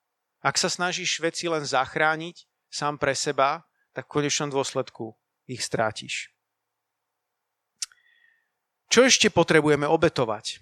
Ak 0.43 0.59
sa 0.59 0.67
snažíš 0.67 1.23
veci 1.23 1.47
len 1.47 1.63
zachrániť 1.63 2.49
sám 2.73 2.99
pre 2.99 3.15
seba, 3.15 3.69
tak 3.93 4.09
v 4.09 4.19
konečnom 4.19 4.51
dôsledku 4.51 5.15
ich 5.47 5.63
strátiš. 5.63 6.33
Čo 8.93 9.09
ešte 9.09 9.33
potrebujeme 9.33 9.89
obetovať? 9.89 10.61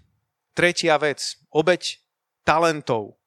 Tretia 0.55 0.95
vec. 1.03 1.39
Obeť 1.51 1.99
talentov. 2.47 3.19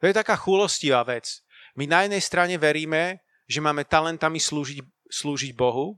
To 0.00 0.04
je 0.04 0.16
taká 0.16 0.36
chulostivá 0.36 1.04
vec. 1.04 1.44
My 1.80 1.88
na 1.88 2.04
jednej 2.04 2.20
strane 2.20 2.60
veríme, 2.60 3.24
že 3.48 3.64
máme 3.64 3.88
talentami 3.88 4.36
slúžiť, 4.36 4.84
slúžiť 5.08 5.56
Bohu, 5.56 5.96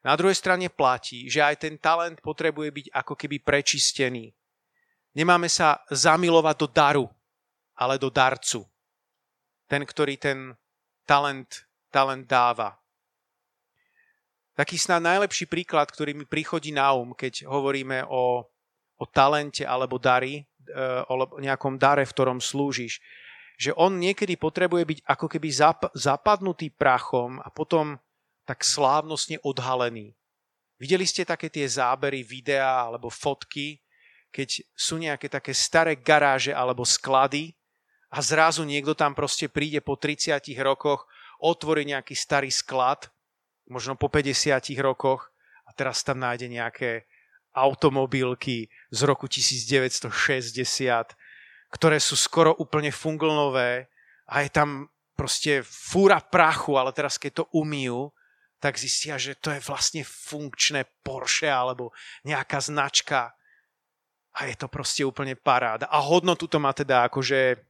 na 0.00 0.16
druhej 0.16 0.40
strane 0.40 0.72
platí, 0.72 1.28
že 1.28 1.44
aj 1.44 1.68
ten 1.68 1.76
talent 1.76 2.24
potrebuje 2.24 2.72
byť 2.72 2.86
ako 2.96 3.12
keby 3.12 3.44
prečistený. 3.44 4.32
Nemáme 5.12 5.52
sa 5.52 5.84
zamilovať 5.92 6.56
do 6.56 6.68
daru, 6.68 7.06
ale 7.76 8.00
do 8.00 8.08
darcu. 8.08 8.64
Ten, 9.68 9.84
ktorý 9.84 10.16
ten 10.16 10.56
talent, 11.04 11.68
talent 11.92 12.24
dáva. 12.24 12.72
Taký 14.56 14.80
snad 14.80 15.04
najlepší 15.04 15.44
príklad, 15.44 15.92
ktorý 15.92 16.16
mi 16.16 16.24
prichodí 16.24 16.72
na 16.72 16.88
um, 16.96 17.12
keď 17.12 17.44
hovoríme 17.48 18.08
o, 18.08 18.48
o 18.96 19.04
talente 19.08 19.64
alebo 19.64 20.00
dary, 20.00 20.40
e, 20.40 20.42
o 21.08 21.40
nejakom 21.40 21.76
dare, 21.76 22.04
v 22.04 22.14
ktorom 22.14 22.38
slúžiš, 22.38 23.00
že 23.54 23.70
on 23.78 23.98
niekedy 24.02 24.34
potrebuje 24.34 24.82
byť 24.84 24.98
ako 25.06 25.26
keby 25.30 25.48
zap, 25.50 25.80
zapadnutý 25.94 26.74
prachom 26.74 27.38
a 27.38 27.48
potom 27.50 27.98
tak 28.44 28.66
slávnostne 28.66 29.40
odhalený. 29.46 30.12
Videli 30.76 31.06
ste 31.06 31.22
také 31.22 31.48
tie 31.48 31.64
zábery, 31.64 32.26
videá 32.26 32.90
alebo 32.90 33.08
fotky, 33.08 33.80
keď 34.34 34.66
sú 34.74 34.98
nejaké 34.98 35.30
také 35.30 35.54
staré 35.54 35.94
garáže 35.94 36.50
alebo 36.50 36.82
sklady 36.82 37.54
a 38.10 38.18
zrazu 38.18 38.66
niekto 38.66 38.98
tam 38.98 39.14
proste 39.14 39.46
príde 39.46 39.78
po 39.78 39.94
30 39.94 40.42
rokoch, 40.60 41.06
otvorí 41.38 41.86
nejaký 41.86 42.18
starý 42.18 42.50
sklad, 42.50 43.06
možno 43.70 43.94
po 43.94 44.10
50 44.10 44.74
rokoch 44.82 45.30
a 45.64 45.70
teraz 45.70 46.02
tam 46.02 46.18
nájde 46.18 46.50
nejaké 46.50 47.06
automobilky 47.54 48.66
z 48.90 49.00
roku 49.06 49.30
1960, 49.30 50.10
ktoré 51.74 51.98
sú 51.98 52.14
skoro 52.14 52.54
úplne 52.62 52.94
funglnové 52.94 53.90
a 54.30 54.46
je 54.46 54.50
tam 54.54 54.86
proste 55.18 55.66
fúra 55.66 56.22
prachu, 56.22 56.78
ale 56.78 56.94
teraz 56.94 57.18
keď 57.18 57.42
to 57.42 57.44
umýjú, 57.50 58.14
tak 58.62 58.78
zistia, 58.78 59.18
že 59.18 59.34
to 59.36 59.50
je 59.50 59.60
vlastne 59.60 60.06
funkčné 60.06 60.86
Porsche 61.02 61.50
alebo 61.50 61.90
nejaká 62.22 62.62
značka. 62.62 63.34
A 64.34 64.48
je 64.48 64.56
to 64.56 64.66
proste 64.70 65.04
úplne 65.04 65.36
paráda. 65.36 65.86
A 65.92 66.00
hodnotu 66.00 66.48
to 66.48 66.56
má 66.56 66.72
teda 66.72 67.06
akože 67.06 67.60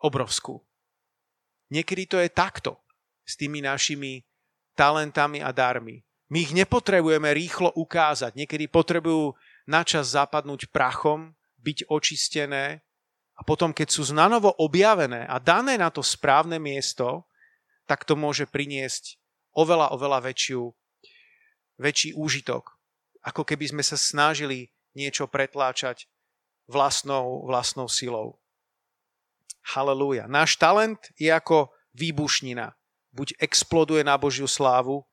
obrovskú. 0.00 0.62
Niekedy 1.72 2.02
to 2.06 2.16
je 2.22 2.30
takto 2.30 2.80
s 3.24 3.34
tými 3.34 3.64
našimi 3.64 4.22
talentami 4.78 5.42
a 5.42 5.50
darmi. 5.50 6.04
My 6.32 6.44
ich 6.44 6.52
nepotrebujeme 6.56 7.28
rýchlo 7.34 7.74
ukázať. 7.76 8.36
Niekedy 8.38 8.70
potrebujú 8.70 9.36
načas 9.68 10.14
zapadnúť 10.16 10.70
prachom, 10.70 11.34
byť 11.64 11.88
očistené 11.88 12.84
a 13.34 13.40
potom, 13.42 13.72
keď 13.72 13.88
sú 13.88 14.04
znanovo 14.04 14.52
objavené 14.60 15.24
a 15.24 15.40
dané 15.40 15.80
na 15.80 15.88
to 15.88 16.04
správne 16.04 16.60
miesto, 16.60 17.24
tak 17.88 18.04
to 18.04 18.14
môže 18.14 18.46
priniesť 18.52 19.16
oveľa, 19.56 19.96
oveľa 19.96 20.30
väčšiu, 20.30 20.62
väčší 21.80 22.14
úžitok. 22.14 22.76
Ako 23.24 23.42
keby 23.42 23.72
sme 23.72 23.82
sa 23.82 23.96
snažili 23.96 24.70
niečo 24.92 25.24
pretláčať 25.26 26.06
vlastnou, 26.68 27.48
vlastnou 27.48 27.88
silou. 27.88 28.38
Halelúja. 29.64 30.28
Náš 30.28 30.60
talent 30.60 31.00
je 31.16 31.32
ako 31.32 31.72
výbušnina. 31.96 32.76
Buď 33.14 33.40
exploduje 33.40 34.04
na 34.04 34.20
Božiu 34.20 34.44
slávu, 34.44 35.06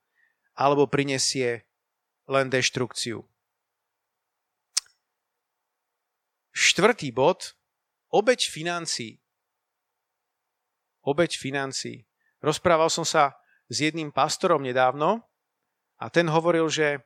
alebo 0.52 0.90
prinesie 0.90 1.64
len 2.28 2.52
deštrukciu. 2.52 3.31
Štvrtý 6.52 7.16
bod. 7.16 7.56
Obeď 8.12 8.52
financí. 8.52 9.24
Obeď 11.02 11.40
financí. 11.40 12.04
Rozprával 12.44 12.92
som 12.92 13.08
sa 13.08 13.40
s 13.72 13.80
jedným 13.80 14.12
pastorom 14.12 14.60
nedávno 14.60 15.24
a 15.96 16.12
ten 16.12 16.28
hovoril, 16.28 16.68
že, 16.68 17.00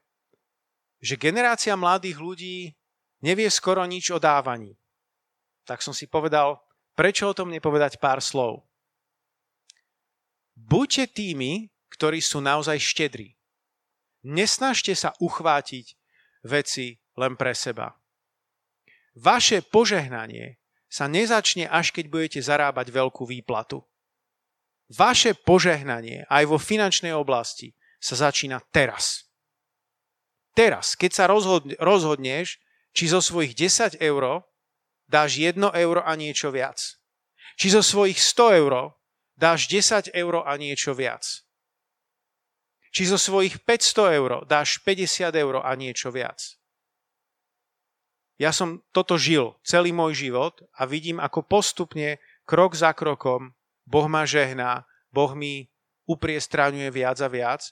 že 0.97 1.13
generácia 1.19 1.77
mladých 1.77 2.17
ľudí 2.17 2.57
nevie 3.21 3.45
skoro 3.53 3.85
nič 3.85 4.09
o 4.09 4.17
dávaní. 4.17 4.73
Tak 5.65 5.85
som 5.85 5.93
si 5.93 6.09
povedal, 6.09 6.57
prečo 6.97 7.29
o 7.29 7.37
tom 7.37 7.53
nepovedať 7.53 8.01
pár 8.01 8.17
slov. 8.23 8.65
Buďte 10.55 11.11
tými, 11.11 11.69
ktorí 11.91 12.23
sú 12.23 12.39
naozaj 12.41 12.79
štedrí. 12.79 13.35
Nesnažte 14.25 14.95
sa 14.97 15.13
uchvátiť 15.21 15.85
veci 16.47 16.97
len 17.13 17.37
pre 17.37 17.53
seba. 17.53 17.93
Vaše 19.15 19.63
požehnanie 19.63 20.59
sa 20.91 21.07
nezačne, 21.07 21.67
až 21.71 21.95
keď 21.95 22.05
budete 22.11 22.39
zarábať 22.43 22.91
veľkú 22.91 23.23
výplatu. 23.23 23.83
Vaše 24.91 25.33
požehnanie 25.33 26.27
aj 26.29 26.43
vo 26.45 26.59
finančnej 26.59 27.15
oblasti 27.15 27.73
sa 27.97 28.19
začína 28.19 28.61
teraz. 28.69 29.25
Teraz, 30.55 30.93
keď 30.95 31.11
sa 31.11 31.25
rozhodneš, 31.81 32.61
či 32.95 33.11
zo 33.11 33.19
svojich 33.19 33.55
10 33.55 33.99
eur 33.99 34.47
dáš 35.09 35.41
1 35.41 35.59
euro 35.59 36.01
a 36.05 36.15
niečo 36.15 36.47
viac. 36.53 36.79
Či 37.59 37.75
zo 37.75 37.83
svojich 37.83 38.19
100 38.19 38.61
eur 38.63 38.95
dáš 39.35 39.67
10 39.67 40.15
eur 40.15 40.43
a 40.47 40.53
niečo 40.55 40.95
viac. 40.95 41.23
Či 42.95 43.11
zo 43.11 43.19
svojich 43.19 43.59
500 43.67 44.15
eur 44.15 44.31
dáš 44.47 44.79
50 44.79 45.35
eur 45.35 45.59
a 45.59 45.71
niečo 45.75 46.07
viac. 46.15 46.55
Ja 48.35 48.51
som 48.51 48.83
toto 48.91 49.15
žil 49.15 49.55
celý 49.63 49.95
môj 49.95 50.27
život 50.27 50.59
a 50.75 50.83
vidím, 50.83 51.23
ako 51.23 51.47
postupne, 51.47 52.19
krok 52.43 52.75
za 52.75 52.91
krokom, 52.91 53.55
Boh 53.87 54.07
ma 54.11 54.27
žehná, 54.27 54.83
Boh 55.13 55.31
mi 55.37 55.71
upriestráňuje 56.09 56.89
viac 56.91 57.17
a 57.23 57.29
viac. 57.31 57.71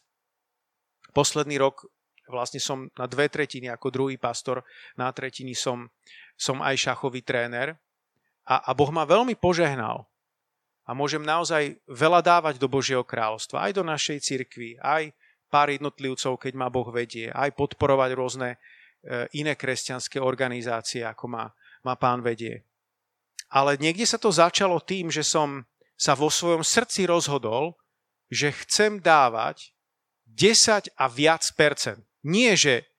Posledný 1.12 1.60
rok 1.60 1.86
vlastne 2.32 2.64
som 2.64 2.88
na 2.96 3.06
dve 3.06 3.28
tretiny 3.28 3.68
ako 3.68 3.92
druhý 3.92 4.16
pastor, 4.16 4.64
na 4.96 5.12
tretiny 5.12 5.52
som, 5.52 5.92
som 6.40 6.64
aj 6.64 6.80
šachový 6.80 7.20
tréner 7.22 7.76
a, 8.48 8.64
a 8.64 8.72
Boh 8.72 8.90
ma 8.90 9.04
veľmi 9.04 9.36
požehnal. 9.36 10.08
A 10.84 10.92
môžem 10.92 11.24
naozaj 11.24 11.80
veľa 11.88 12.20
dávať 12.20 12.60
do 12.60 12.68
Božieho 12.68 13.08
kráľovstva, 13.08 13.68
aj 13.68 13.72
do 13.72 13.84
našej 13.88 14.20
cirkvi, 14.20 14.76
aj 14.84 15.16
pár 15.48 15.72
jednotlivcov, 15.72 16.36
keď 16.40 16.54
ma 16.60 16.68
Boh 16.68 16.88
vedie, 16.92 17.32
aj 17.32 17.56
podporovať 17.56 18.10
rôzne 18.16 18.60
iné 19.36 19.54
kresťanské 19.60 20.20
organizácie, 20.20 21.04
ako 21.04 21.28
ma, 21.28 21.46
ma 21.84 21.96
pán 22.00 22.24
vedie. 22.24 22.64
Ale 23.54 23.78
niekde 23.78 24.08
sa 24.08 24.18
to 24.18 24.34
začalo 24.34 24.82
tým, 24.82 25.12
že 25.14 25.22
som 25.22 25.68
sa 25.94 26.18
vo 26.18 26.32
svojom 26.32 26.66
srdci 26.66 27.06
rozhodol, 27.06 27.78
že 28.34 28.50
chcem 28.66 28.98
dávať 28.98 29.76
10 30.26 30.90
a 30.98 31.06
viac 31.06 31.46
percent. 31.54 32.02
Nie, 32.26 32.58
že 32.58 32.90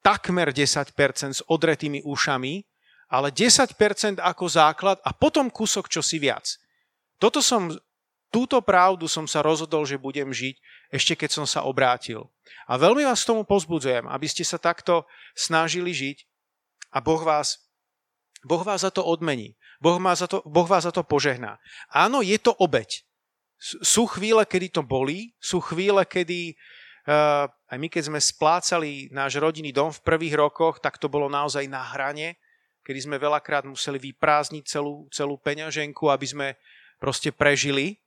takmer 0.00 0.54
10 0.54 0.96
percent 0.96 1.36
s 1.36 1.44
odretými 1.44 2.00
ušami, 2.06 2.64
ale 3.12 3.28
10 3.28 3.76
percent 3.76 4.16
ako 4.16 4.48
základ 4.48 4.96
a 5.04 5.12
potom 5.12 5.52
kúsok 5.52 5.92
čosi 5.92 6.16
viac. 6.16 6.56
Toto 7.20 7.44
som, 7.44 7.68
túto 8.32 8.62
pravdu 8.64 9.10
som 9.10 9.28
sa 9.28 9.44
rozhodol, 9.44 9.84
že 9.84 10.00
budem 10.00 10.32
žiť, 10.32 10.56
ešte 10.88 11.14
keď 11.16 11.30
som 11.32 11.46
sa 11.48 11.64
obrátil. 11.64 12.28
A 12.64 12.80
veľmi 12.80 13.04
vás 13.04 13.24
tomu 13.24 13.44
pozbudzujem, 13.44 14.08
aby 14.08 14.26
ste 14.28 14.44
sa 14.44 14.56
takto 14.56 15.04
snažili 15.36 15.92
žiť 15.92 16.24
a 16.92 17.04
Boh 17.04 17.20
vás, 17.20 17.60
boh 18.44 18.64
vás 18.64 18.84
za 18.84 18.90
to 18.92 19.04
odmení. 19.04 19.58
Boh, 19.78 19.98
má 20.02 20.14
za 20.14 20.26
to, 20.26 20.42
boh 20.42 20.66
vás 20.66 20.82
za 20.82 20.92
to 20.94 21.06
požehná. 21.06 21.62
Áno, 21.94 22.18
je 22.18 22.34
to 22.38 22.50
obeď. 22.58 23.06
Sú 23.58 24.06
chvíle, 24.10 24.42
kedy 24.46 24.74
to 24.74 24.82
bolí, 24.82 25.34
sú 25.38 25.58
chvíle, 25.62 26.02
kedy 26.06 26.54
uh, 27.06 27.46
aj 27.46 27.78
my, 27.78 27.88
keď 27.90 28.02
sme 28.10 28.20
splácali 28.22 28.90
náš 29.10 29.38
rodinný 29.38 29.74
dom 29.74 29.90
v 29.90 30.02
prvých 30.02 30.34
rokoch, 30.38 30.78
tak 30.82 30.98
to 30.98 31.10
bolo 31.10 31.30
naozaj 31.30 31.66
na 31.66 31.82
hrane, 31.82 32.38
kedy 32.86 33.06
sme 33.06 33.16
veľakrát 33.18 33.66
museli 33.66 33.98
vyprázdniť 33.98 34.64
celú, 34.66 35.06
celú 35.10 35.38
peňaženku, 35.38 36.06
aby 36.10 36.26
sme 36.26 36.48
proste 36.98 37.30
prežili 37.34 37.98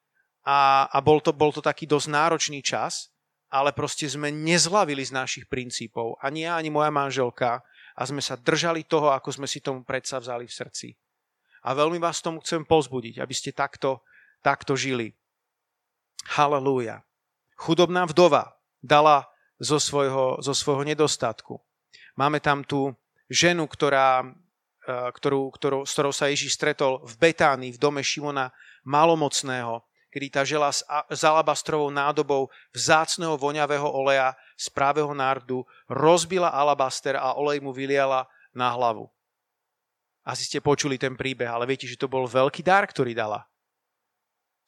a, 0.42 0.90
a 0.90 0.98
bol, 1.02 1.22
to, 1.22 1.34
bol 1.34 1.54
to 1.54 1.62
taký 1.62 1.86
dosť 1.86 2.08
náročný 2.10 2.60
čas, 2.66 3.14
ale 3.52 3.76
proste 3.76 4.08
sme 4.08 4.32
nezlavili 4.32 5.04
z 5.04 5.12
našich 5.12 5.46
princípov, 5.46 6.16
ani 6.24 6.48
ja, 6.48 6.56
ani 6.56 6.72
moja 6.72 6.90
manželka 6.90 7.60
a 7.96 8.02
sme 8.08 8.24
sa 8.24 8.40
držali 8.40 8.88
toho, 8.88 9.12
ako 9.12 9.30
sme 9.36 9.48
si 9.48 9.60
tomu 9.60 9.84
predsa 9.84 10.18
vzali 10.18 10.48
v 10.48 10.56
srdci. 10.56 10.88
A 11.62 11.78
veľmi 11.78 12.02
vás 12.02 12.24
tomu 12.24 12.42
chcem 12.42 12.66
pozbudiť, 12.66 13.22
aby 13.22 13.34
ste 13.36 13.54
takto, 13.54 14.02
takto 14.42 14.74
žili. 14.74 15.14
Halelúja. 16.34 17.06
Chudobná 17.60 18.10
vdova 18.10 18.58
dala 18.82 19.30
zo 19.62 19.78
svojho, 19.78 20.42
zo 20.42 20.58
svojho 20.58 20.82
nedostatku. 20.82 21.62
Máme 22.18 22.42
tam 22.42 22.66
tú 22.66 22.98
ženu, 23.30 23.70
ktorá, 23.70 24.26
e, 24.26 24.28
ktorú, 25.14 25.54
ktorú, 25.54 25.80
s 25.86 25.94
ktorou 25.94 26.10
sa 26.10 26.34
Ježíš 26.34 26.58
stretol 26.58 27.06
v 27.06 27.14
Betánii, 27.30 27.78
v 27.78 27.82
dome 27.82 28.02
Šimona 28.02 28.50
Malomocného, 28.82 29.86
kedy 30.12 30.28
tá 30.28 30.44
žela 30.44 30.70
s, 30.70 30.84
alabastrovou 31.24 31.88
nádobou 31.88 32.52
vzácného 32.76 33.40
voňavého 33.40 33.88
oleja 33.88 34.36
z 34.60 34.68
právého 34.70 35.10
nardu 35.16 35.64
rozbila 35.88 36.52
alabaster 36.52 37.16
a 37.16 37.34
olej 37.40 37.64
mu 37.64 37.72
vyliala 37.72 38.28
na 38.52 38.68
hlavu. 38.76 39.08
Asi 40.22 40.46
ste 40.46 40.62
počuli 40.62 41.02
ten 41.02 41.18
príbeh, 41.18 41.50
ale 41.50 41.66
viete, 41.66 41.90
že 41.90 41.98
to 41.98 42.06
bol 42.06 42.30
veľký 42.30 42.62
dar, 42.62 42.86
ktorý 42.86 43.18
dala. 43.18 43.42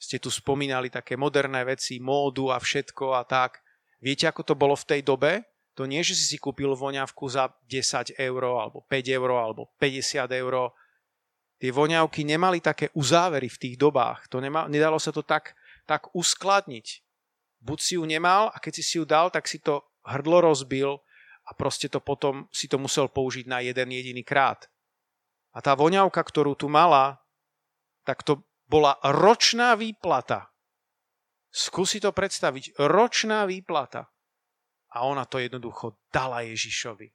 Ste 0.01 0.17
tu 0.17 0.33
spomínali 0.33 0.89
také 0.89 1.13
moderné 1.13 1.61
veci, 1.63 2.01
módu 2.01 2.49
a 2.49 2.57
všetko 2.57 3.13
a 3.13 3.21
tak. 3.23 3.61
Viete, 4.01 4.25
ako 4.25 4.41
to 4.43 4.55
bolo 4.57 4.73
v 4.73 4.87
tej 4.89 5.01
dobe? 5.05 5.45
To 5.79 5.85
nie, 5.85 6.01
že 6.05 6.13
si 6.13 6.35
si 6.35 6.37
kúpil 6.37 6.73
voňavku 6.73 7.25
za 7.29 7.49
10 7.65 8.17
eur, 8.17 8.41
alebo 8.45 8.85
5 8.85 9.09
eur, 9.09 9.29
alebo 9.31 9.71
50 9.81 10.27
eur. 10.29 10.73
Tie 11.63 11.71
voňavky 11.71 12.27
nemali 12.27 12.59
také 12.59 12.91
uzávery 12.91 13.47
v 13.47 13.55
tých 13.55 13.75
dobách. 13.79 14.27
To 14.35 14.43
nema, 14.43 14.67
nedalo 14.67 14.99
sa 14.99 15.15
to 15.15 15.23
tak, 15.23 15.55
tak 15.87 16.11
uskladniť. 16.11 16.99
Buď 17.63 17.79
si 17.79 17.95
ju 17.95 18.03
nemal 18.03 18.51
a 18.51 18.59
keď 18.59 18.73
si 18.75 18.83
si 18.83 18.93
ju 18.99 19.07
dal, 19.07 19.31
tak 19.31 19.47
si 19.47 19.63
to 19.63 19.79
hrdlo 20.03 20.43
rozbil 20.43 20.99
a 21.47 21.55
proste 21.55 21.87
to 21.87 22.03
potom 22.03 22.51
si 22.51 22.67
to 22.67 22.75
musel 22.75 23.07
použiť 23.07 23.47
na 23.47 23.63
jeden 23.63 23.95
jediný 23.95 24.27
krát. 24.27 24.67
A 25.55 25.63
tá 25.63 25.71
voňavka, 25.71 26.19
ktorú 26.19 26.51
tu 26.59 26.67
mala, 26.67 27.23
tak 28.03 28.27
to 28.27 28.43
bola 28.67 28.99
ročná 28.99 29.79
výplata. 29.79 30.51
Skúsi 31.47 32.03
to 32.03 32.11
predstaviť. 32.11 32.75
Ročná 32.75 33.47
výplata. 33.47 34.11
A 34.99 35.07
ona 35.07 35.23
to 35.23 35.39
jednoducho 35.39 35.95
dala 36.11 36.43
Ježišovi. 36.43 37.07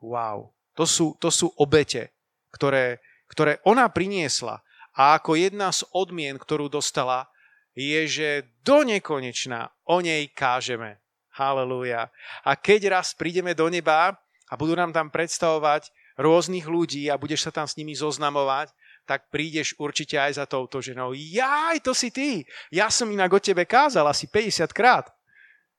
Wow. 0.00 0.56
To 0.72 0.88
sú, 0.88 1.20
to 1.20 1.28
sú 1.28 1.52
obete, 1.60 2.16
ktoré, 2.48 3.04
ktoré 3.28 3.60
ona 3.62 3.86
priniesla. 3.92 4.64
A 4.98 5.14
ako 5.20 5.38
jedna 5.38 5.70
z 5.70 5.86
odmien, 5.94 6.34
ktorú 6.34 6.66
dostala, 6.66 7.30
je, 7.78 8.00
že 8.10 8.28
do 8.66 8.82
nekonečna 8.82 9.70
o 9.86 10.02
nej 10.02 10.26
kážeme. 10.34 10.98
Halelúja. 11.38 12.10
A 12.42 12.58
keď 12.58 12.98
raz 12.98 13.14
prídeme 13.14 13.54
do 13.54 13.70
neba 13.70 14.18
a 14.50 14.54
budú 14.58 14.74
nám 14.74 14.90
tam 14.90 15.06
predstavovať 15.06 15.94
rôznych 16.18 16.66
ľudí 16.66 17.06
a 17.06 17.14
budeš 17.14 17.46
sa 17.46 17.54
tam 17.54 17.70
s 17.70 17.78
nimi 17.78 17.94
zoznamovať, 17.94 18.74
tak 19.06 19.30
prídeš 19.30 19.78
určite 19.78 20.18
aj 20.18 20.42
za 20.42 20.44
touto 20.50 20.82
ženou. 20.82 21.14
Jaj, 21.14 21.78
to 21.80 21.94
si 21.94 22.10
ty. 22.10 22.42
Ja 22.74 22.90
som 22.90 23.08
inak 23.08 23.30
o 23.30 23.38
tebe 23.38 23.62
kázal 23.64 24.04
asi 24.10 24.26
50 24.26 24.74
krát. 24.74 25.06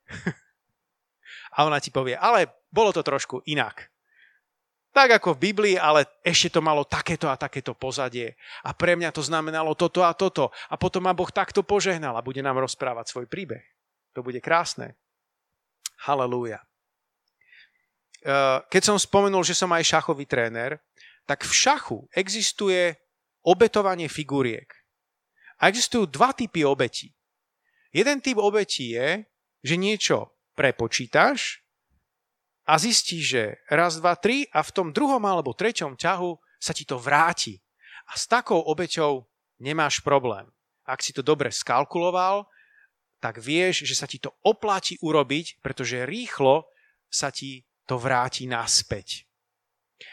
a 1.55 1.67
ona 1.67 1.83
ti 1.83 1.91
povie, 1.91 2.15
ale 2.15 2.47
bolo 2.71 2.95
to 2.95 3.03
trošku 3.03 3.43
inak. 3.45 3.88
Tak 4.89 5.21
ako 5.21 5.37
v 5.37 5.53
Biblii, 5.53 5.75
ale 5.77 6.09
ešte 6.25 6.57
to 6.57 6.65
malo 6.65 6.81
takéto 6.81 7.29
a 7.29 7.37
takéto 7.37 7.77
pozadie. 7.77 8.33
A 8.65 8.73
pre 8.73 8.97
mňa 8.97 9.13
to 9.13 9.21
znamenalo 9.21 9.77
toto 9.77 10.01
a 10.01 10.17
toto. 10.17 10.49
A 10.67 10.75
potom 10.81 11.05
ma 11.05 11.13
Boh 11.13 11.29
takto 11.29 11.61
požehnal 11.61 12.17
a 12.17 12.25
bude 12.25 12.41
nám 12.41 12.57
rozprávať 12.57 13.13
svoj 13.13 13.25
príbeh. 13.29 13.61
To 14.17 14.25
bude 14.25 14.41
krásne. 14.41 14.97
Halelúja. 16.09 16.65
Eh, 18.19 18.59
keď 18.67 18.81
som 18.83 18.97
spomenul, 18.99 19.47
že 19.47 19.55
som 19.55 19.71
aj 19.71 19.87
šachový 19.95 20.27
tréner, 20.27 20.83
tak 21.23 21.47
v 21.47 21.53
šachu 21.53 22.09
existuje 22.11 22.97
obetovanie 23.45 24.11
figuriek. 24.11 24.67
A 25.63 25.71
existujú 25.71 26.09
dva 26.09 26.35
typy 26.35 26.67
obetí. 26.67 27.15
Jeden 27.95 28.19
typ 28.19 28.41
obetí 28.41 28.97
je, 28.97 29.23
že 29.63 29.75
niečo 29.79 30.35
prepočítaš 30.55 31.63
a 32.69 32.77
zistíš, 32.77 33.23
že 33.25 33.43
raz, 33.65 33.97
dva, 33.97 34.13
tri 34.13 34.45
a 34.53 34.61
v 34.61 34.69
tom 34.69 34.93
druhom 34.93 35.25
alebo 35.25 35.57
treťom 35.57 35.97
ťahu 35.97 36.37
sa 36.61 36.69
ti 36.69 36.85
to 36.85 37.01
vráti. 37.01 37.57
A 38.05 38.13
s 38.13 38.29
takou 38.29 38.61
obeťou 38.61 39.25
nemáš 39.57 40.05
problém. 40.05 40.45
Ak 40.85 41.01
si 41.01 41.09
to 41.09 41.25
dobre 41.25 41.49
skalkuloval, 41.49 42.45
tak 43.17 43.41
vieš, 43.41 43.89
že 43.89 43.97
sa 43.97 44.05
ti 44.05 44.21
to 44.21 44.37
oplatí 44.45 45.01
urobiť, 45.01 45.65
pretože 45.65 46.05
rýchlo 46.05 46.69
sa 47.09 47.33
ti 47.33 47.65
to 47.89 47.97
vráti 47.97 48.45
naspäť. 48.45 49.25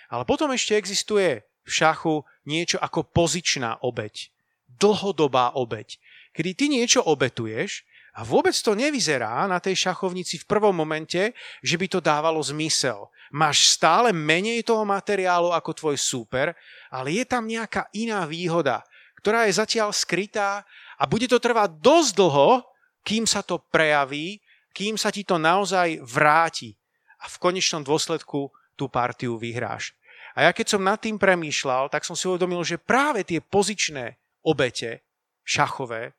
Ale 0.09 0.25
potom 0.25 0.49
ešte 0.49 0.81
existuje 0.81 1.45
v 1.45 1.71
šachu 1.71 2.25
niečo 2.49 2.81
ako 2.81 3.05
pozičná 3.05 3.85
obeď. 3.85 4.33
Dlhodobá 4.81 5.53
obeď. 5.53 6.01
Kedy 6.33 6.51
ty 6.57 6.65
niečo 6.73 7.05
obetuješ 7.05 7.85
a 8.17 8.25
vôbec 8.25 8.57
to 8.57 8.73
nevyzerá 8.73 9.45
na 9.45 9.61
tej 9.61 9.77
šachovnici 9.77 10.41
v 10.41 10.49
prvom 10.49 10.73
momente, 10.73 11.37
že 11.61 11.77
by 11.77 11.87
to 11.87 12.01
dávalo 12.01 12.41
zmysel. 12.41 13.13
Máš 13.29 13.77
stále 13.77 14.09
menej 14.17 14.65
toho 14.65 14.89
materiálu 14.89 15.53
ako 15.53 15.71
tvoj 15.77 15.97
súper, 16.01 16.57
ale 16.89 17.13
je 17.13 17.25
tam 17.29 17.45
nejaká 17.45 17.93
iná 17.93 18.25
výhoda, 18.25 18.81
ktorá 19.21 19.45
je 19.45 19.61
zatiaľ 19.61 19.93
skrytá 19.93 20.65
a 20.97 21.05
bude 21.05 21.29
to 21.29 21.37
trvať 21.37 21.77
dosť 21.77 22.11
dlho, 22.17 22.65
kým 23.05 23.29
sa 23.29 23.45
to 23.45 23.61
prejaví, 23.61 24.41
kým 24.73 24.97
sa 24.97 25.13
ti 25.13 25.21
to 25.21 25.37
naozaj 25.37 26.01
vráti 26.01 26.73
a 27.21 27.29
v 27.29 27.37
konečnom 27.37 27.85
dôsledku 27.85 28.49
tú 28.81 28.89
partiu 28.89 29.37
vyhráš. 29.37 29.93
A 30.37 30.49
ja 30.49 30.51
keď 30.57 30.77
som 30.77 30.85
nad 30.85 31.01
tým 31.01 31.21
premýšľal, 31.21 31.93
tak 31.93 32.05
som 32.05 32.17
si 32.17 32.29
uvedomil, 32.29 32.65
že 32.65 32.81
práve 32.81 33.25
tie 33.25 33.45
pozičné 33.45 34.17
obete 34.45 35.05
šachové 35.45 36.17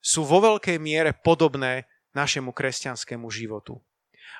sú 0.00 0.24
vo 0.24 0.40
veľkej 0.40 0.80
miere 0.80 1.12
podobné 1.12 1.84
našemu 2.16 2.50
kresťanskému 2.50 3.28
životu. 3.30 3.78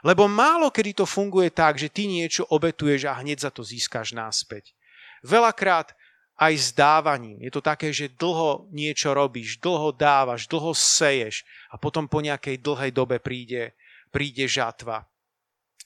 Lebo 0.00 0.24
málo 0.24 0.72
kedy 0.72 1.04
to 1.04 1.06
funguje 1.06 1.52
tak, 1.52 1.76
že 1.76 1.92
ty 1.92 2.08
niečo 2.08 2.48
obetuješ 2.48 3.04
a 3.04 3.20
hneď 3.20 3.44
za 3.44 3.50
to 3.52 3.60
získaš 3.60 4.16
náspäť. 4.16 4.72
Veľakrát 5.20 5.92
aj 6.40 6.52
s 6.56 6.68
dávaním. 6.72 7.36
Je 7.44 7.52
to 7.52 7.60
také, 7.60 7.92
že 7.92 8.08
dlho 8.16 8.72
niečo 8.72 9.12
robíš, 9.12 9.60
dlho 9.60 9.92
dávaš, 9.92 10.48
dlho 10.48 10.72
seješ 10.72 11.44
a 11.68 11.76
potom 11.76 12.08
po 12.08 12.24
nejakej 12.24 12.56
dlhej 12.64 12.90
dobe 12.96 13.20
príde, 13.20 13.76
príde 14.08 14.48
žatva 14.48 15.09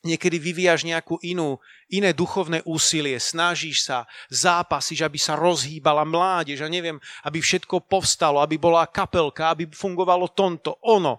niekedy 0.05 0.37
vyvíjaš 0.37 0.85
nejakú 0.85 1.19
inú, 1.25 1.59
iné 1.89 2.13
duchovné 2.13 2.61
úsilie, 2.69 3.17
snažíš 3.17 3.89
sa, 3.89 4.05
zápasíš, 4.29 5.03
aby 5.03 5.17
sa 5.17 5.35
rozhýbala 5.35 6.05
mládež 6.05 6.63
a 6.63 6.69
neviem, 6.69 7.01
aby 7.25 7.41
všetko 7.41 7.89
povstalo, 7.89 8.39
aby 8.45 8.61
bola 8.61 8.85
kapelka, 8.87 9.51
aby 9.51 9.67
fungovalo 9.67 10.31
tonto, 10.37 10.77
ono. 10.85 11.19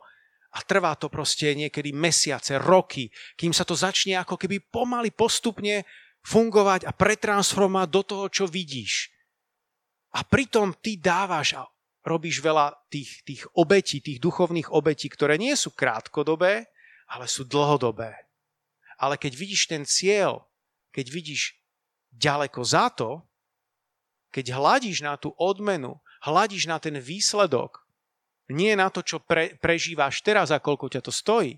A 0.56 0.64
trvá 0.64 0.96
to 0.96 1.12
proste 1.12 1.52
niekedy 1.52 1.92
mesiace, 1.92 2.56
roky, 2.56 3.12
kým 3.36 3.52
sa 3.52 3.68
to 3.68 3.76
začne 3.76 4.16
ako 4.16 4.40
keby 4.40 4.64
pomaly 4.72 5.12
postupne 5.12 5.84
fungovať 6.24 6.88
a 6.88 6.96
pretransformovať 6.96 7.90
do 7.92 8.02
toho, 8.02 8.26
čo 8.32 8.46
vidíš. 8.48 9.12
A 10.16 10.24
pritom 10.24 10.72
ty 10.80 10.96
dávaš 10.96 11.60
a 11.60 11.68
robíš 12.08 12.40
veľa 12.40 12.72
tých, 12.88 13.26
tých 13.28 13.44
obetí, 13.58 14.00
tých 14.00 14.24
duchovných 14.24 14.72
obetí, 14.72 15.12
ktoré 15.12 15.36
nie 15.36 15.58
sú 15.60 15.76
krátkodobé, 15.76 16.72
ale 17.12 17.26
sú 17.28 17.44
dlhodobé. 17.46 18.25
Ale 18.96 19.20
keď 19.20 19.34
vidíš 19.36 19.68
ten 19.68 19.84
cieľ, 19.84 20.48
keď 20.96 21.06
vidíš 21.12 21.56
ďaleko 22.16 22.64
za 22.64 22.88
to, 22.92 23.24
keď 24.32 24.56
hladíš 24.56 25.04
na 25.04 25.16
tú 25.16 25.32
odmenu, 25.40 26.00
hladíš 26.24 26.68
na 26.68 26.80
ten 26.80 27.00
výsledok, 27.00 27.84
nie 28.52 28.76
na 28.78 28.92
to, 28.94 29.02
čo 29.02 29.24
pre, 29.24 29.58
prežíváš 29.58 30.22
teraz 30.22 30.54
a 30.54 30.62
koľko 30.62 30.92
ťa 30.92 31.02
to 31.02 31.12
stojí, 31.12 31.58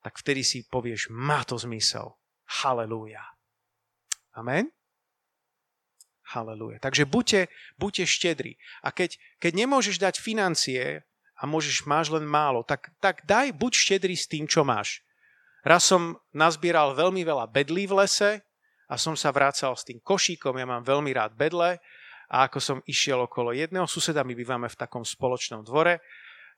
tak 0.00 0.16
vtedy 0.16 0.40
si 0.40 0.58
povieš, 0.64 1.12
má 1.12 1.44
to 1.44 1.60
zmysel. 1.60 2.16
Halelúja. 2.48 3.20
Amen? 4.32 4.72
Halelúja. 6.30 6.78
Takže 6.80 7.04
buďte, 7.04 7.50
buďte 7.76 8.04
štedri. 8.06 8.52
A 8.86 8.94
keď, 8.94 9.18
keď 9.42 9.52
nemôžeš 9.66 10.00
dať 10.00 10.22
financie 10.22 11.02
a 11.36 11.42
môžeš, 11.44 11.84
máš 11.84 12.08
len 12.08 12.24
málo, 12.24 12.62
tak, 12.62 12.94
tak 13.02 13.26
daj, 13.26 13.52
buď 13.52 13.72
štedrý 13.74 14.14
s 14.14 14.30
tým, 14.30 14.46
čo 14.46 14.62
máš. 14.62 15.02
Raz 15.60 15.88
som 15.88 16.16
nazbieral 16.32 16.96
veľmi 16.96 17.20
veľa 17.20 17.48
bedlí 17.52 17.84
v 17.84 18.04
lese 18.04 18.40
a 18.88 18.94
som 18.96 19.12
sa 19.14 19.28
vracal 19.30 19.76
s 19.76 19.84
tým 19.84 20.00
košíkom, 20.00 20.56
ja 20.56 20.66
mám 20.66 20.82
veľmi 20.82 21.12
rád 21.12 21.36
bedle 21.36 21.78
a 22.30 22.46
ako 22.48 22.58
som 22.58 22.78
išiel 22.88 23.26
okolo 23.26 23.52
jedného 23.52 23.84
suseda, 23.84 24.24
my 24.24 24.32
bývame 24.32 24.70
v 24.70 24.78
takom 24.78 25.04
spoločnom 25.04 25.66
dvore, 25.66 26.00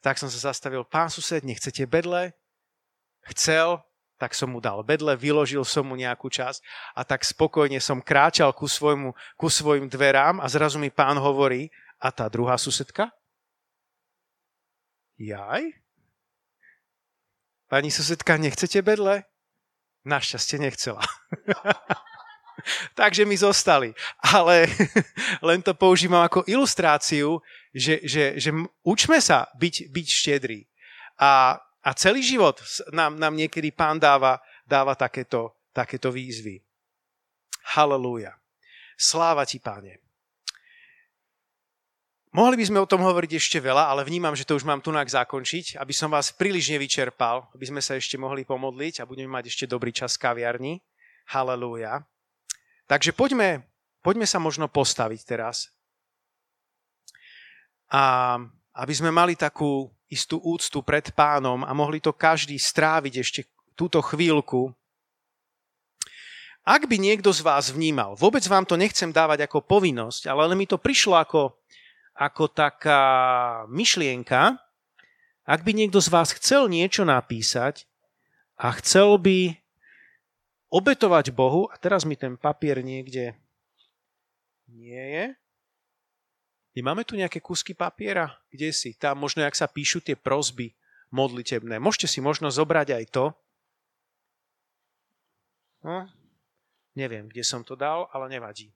tak 0.05 0.19
som 0.19 0.31
sa 0.31 0.53
zastavil, 0.53 0.87
pán 0.87 1.11
sused, 1.11 1.43
nechcete 1.43 1.87
bedle? 1.87 2.35
Chcel, 3.35 3.79
tak 4.19 4.39
som 4.39 4.55
mu 4.55 4.63
dal 4.63 4.83
bedle, 4.87 5.19
vyložil 5.19 5.67
som 5.67 5.87
mu 5.87 5.99
nejakú 5.99 6.31
časť 6.31 6.63
a 6.95 7.03
tak 7.03 7.27
spokojne 7.27 7.83
som 7.83 7.99
kráčal 7.99 8.55
ku, 8.55 8.71
svojmu, 8.71 9.15
ku 9.35 9.47
svojim 9.51 9.91
dverám 9.91 10.39
a 10.39 10.47
zrazu 10.47 10.79
mi 10.79 10.95
pán 10.95 11.19
hovorí, 11.19 11.71
a 12.03 12.11
tá 12.11 12.27
druhá 12.27 12.59
susedka? 12.59 13.15
Jaj? 15.23 15.82
Pani 17.73 17.89
susedka, 17.89 18.37
nechcete 18.37 18.85
bedle? 18.85 19.25
Našťastie 20.05 20.61
nechcela. 20.61 21.01
Takže 23.01 23.25
mi 23.25 23.33
zostali. 23.33 23.97
Ale 24.21 24.69
len 25.49 25.65
to 25.65 25.73
používam 25.73 26.21
ako 26.21 26.45
ilustráciu, 26.45 27.41
že, 27.73 28.05
že, 28.05 28.37
že 28.37 28.53
učme 28.85 29.17
sa 29.25 29.49
byť, 29.57 29.89
byť 29.89 30.07
štedrý. 30.13 30.69
A, 31.17 31.57
a 31.81 31.91
celý 31.97 32.21
život 32.21 32.61
nám, 32.93 33.17
nám 33.17 33.33
niekedy 33.41 33.73
pán 33.73 33.97
dáva, 33.97 34.37
dáva 34.69 34.93
takéto, 34.93 35.57
takéto 35.73 36.13
výzvy. 36.13 36.61
Halelúja. 37.73 38.37
Sláva 39.01 39.49
ti, 39.49 39.57
páne. 39.57 40.02
Mohli 42.33 42.65
by 42.65 42.65
sme 42.65 42.81
o 42.81 42.89
tom 42.89 43.05
hovoriť 43.05 43.37
ešte 43.37 43.61
veľa, 43.61 43.93
ale 43.93 44.09
vnímam, 44.09 44.33
že 44.33 44.49
to 44.49 44.57
už 44.57 44.65
mám 44.65 44.81
tu 44.81 44.89
zakončiť, 44.89 45.77
aby 45.77 45.93
som 45.93 46.09
vás 46.09 46.33
príliš 46.33 46.73
nevyčerpal, 46.73 47.45
aby 47.53 47.65
sme 47.69 47.85
sa 47.85 47.93
ešte 47.93 48.17
mohli 48.17 48.49
pomodliť 48.49 49.05
a 49.05 49.09
budeme 49.09 49.29
mať 49.29 49.53
ešte 49.53 49.69
dobrý 49.69 49.93
čas 49.93 50.17
v 50.17 50.25
kaviarni. 50.25 50.75
Halelúja. 51.29 52.09
Takže 52.89 53.13
poďme, 53.13 53.69
poďme 54.01 54.25
sa 54.25 54.41
možno 54.41 54.65
postaviť 54.65 55.21
teraz. 55.29 55.69
A 57.93 58.41
aby 58.81 58.95
sme 58.97 59.13
mali 59.13 59.37
takú 59.37 59.93
istú 60.09 60.41
úctu 60.41 60.81
pred 60.81 61.13
pánom 61.13 61.61
a 61.69 61.77
mohli 61.77 62.01
to 62.01 62.17
každý 62.17 62.57
stráviť 62.57 63.15
ešte 63.21 63.41
túto 63.77 64.01
chvíľku. 64.01 64.73
Ak 66.65 66.89
by 66.89 66.97
niekto 66.97 67.29
z 67.29 67.45
vás 67.45 67.69
vnímal, 67.69 68.17
vôbec 68.17 68.41
vám 68.49 68.65
to 68.65 68.81
nechcem 68.81 69.13
dávať 69.13 69.45
ako 69.45 69.69
povinnosť, 69.69 70.33
ale 70.33 70.57
mi 70.57 70.65
to 70.65 70.81
prišlo 70.81 71.21
ako 71.21 71.61
ako 72.13 72.49
taká 72.49 73.03
myšlienka, 73.73 74.61
ak 75.43 75.61
by 75.67 75.73
niekto 75.75 75.99
z 75.99 76.09
vás 76.13 76.31
chcel 76.37 76.71
niečo 76.71 77.03
napísať 77.03 77.85
a 78.55 78.71
chcel 78.79 79.19
by 79.19 79.59
obetovať 80.73 81.35
Bohu, 81.35 81.69
a 81.69 81.77
teraz 81.77 82.07
mi 82.07 82.15
ten 82.17 82.39
papier 82.39 82.81
niekde 82.81 83.37
nie 84.71 85.05
je. 85.13 85.27
Máme 86.81 87.05
tu 87.05 87.21
nejaké 87.21 87.45
kusky 87.45 87.77
papiera? 87.77 88.33
Kde 88.49 88.73
si? 88.73 88.97
Tam 88.97 89.21
možno, 89.21 89.45
ak 89.45 89.53
sa 89.53 89.69
píšu 89.69 90.01
tie 90.01 90.17
prozby 90.17 90.73
modlitebné. 91.13 91.77
Môžete 91.77 92.09
si 92.09 92.25
možno 92.25 92.49
zobrať 92.49 92.97
aj 92.97 93.05
to. 93.13 93.25
No, 95.85 96.09
neviem, 96.97 97.29
kde 97.29 97.45
som 97.45 97.61
to 97.61 97.77
dal, 97.77 98.09
ale 98.17 98.33
nevadí. 98.33 98.73